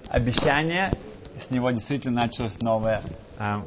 обещание, 0.09 0.93
и 1.35 1.41
с 1.41 1.51
него 1.51 1.71
действительно 1.73 2.23
началась 2.23 2.61
новая 2.61 3.03
эм, 3.39 3.65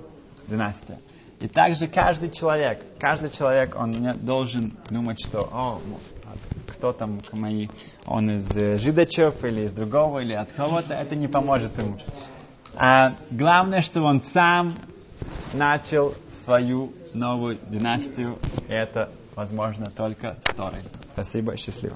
династия. 0.48 1.00
И 1.42 1.50
также 1.50 1.88
каждый 1.88 2.32
человек, 2.32 2.82
каждый 2.98 3.30
человек, 3.30 3.76
он 3.78 3.92
не 3.92 4.14
должен 4.14 4.78
думать, 4.90 5.20
что, 5.20 5.42
о, 5.52 5.82
кто 6.68 6.94
там 6.94 7.20
мои, 7.34 7.68
он 8.06 8.40
из 8.40 8.58
э, 8.58 8.78
жидачев 8.78 9.44
или 9.44 9.66
из 9.66 9.74
другого, 9.74 10.20
или 10.20 10.34
от 10.34 10.54
кого-то, 10.54 10.94
это 10.94 11.18
не 11.18 11.28
поможет 11.28 11.78
ему. 11.78 11.98
А 12.78 13.16
главное, 13.32 13.82
что 13.82 14.02
он 14.02 14.22
сам 14.22 14.74
начал 15.54 16.16
свою 16.32 16.92
новую 17.14 17.58
династию, 17.70 18.38
это 18.68 19.12
возможно 19.36 19.90
только 19.90 20.38
Торой. 20.56 20.82
Спасибо, 21.14 21.56
счастливо. 21.58 21.96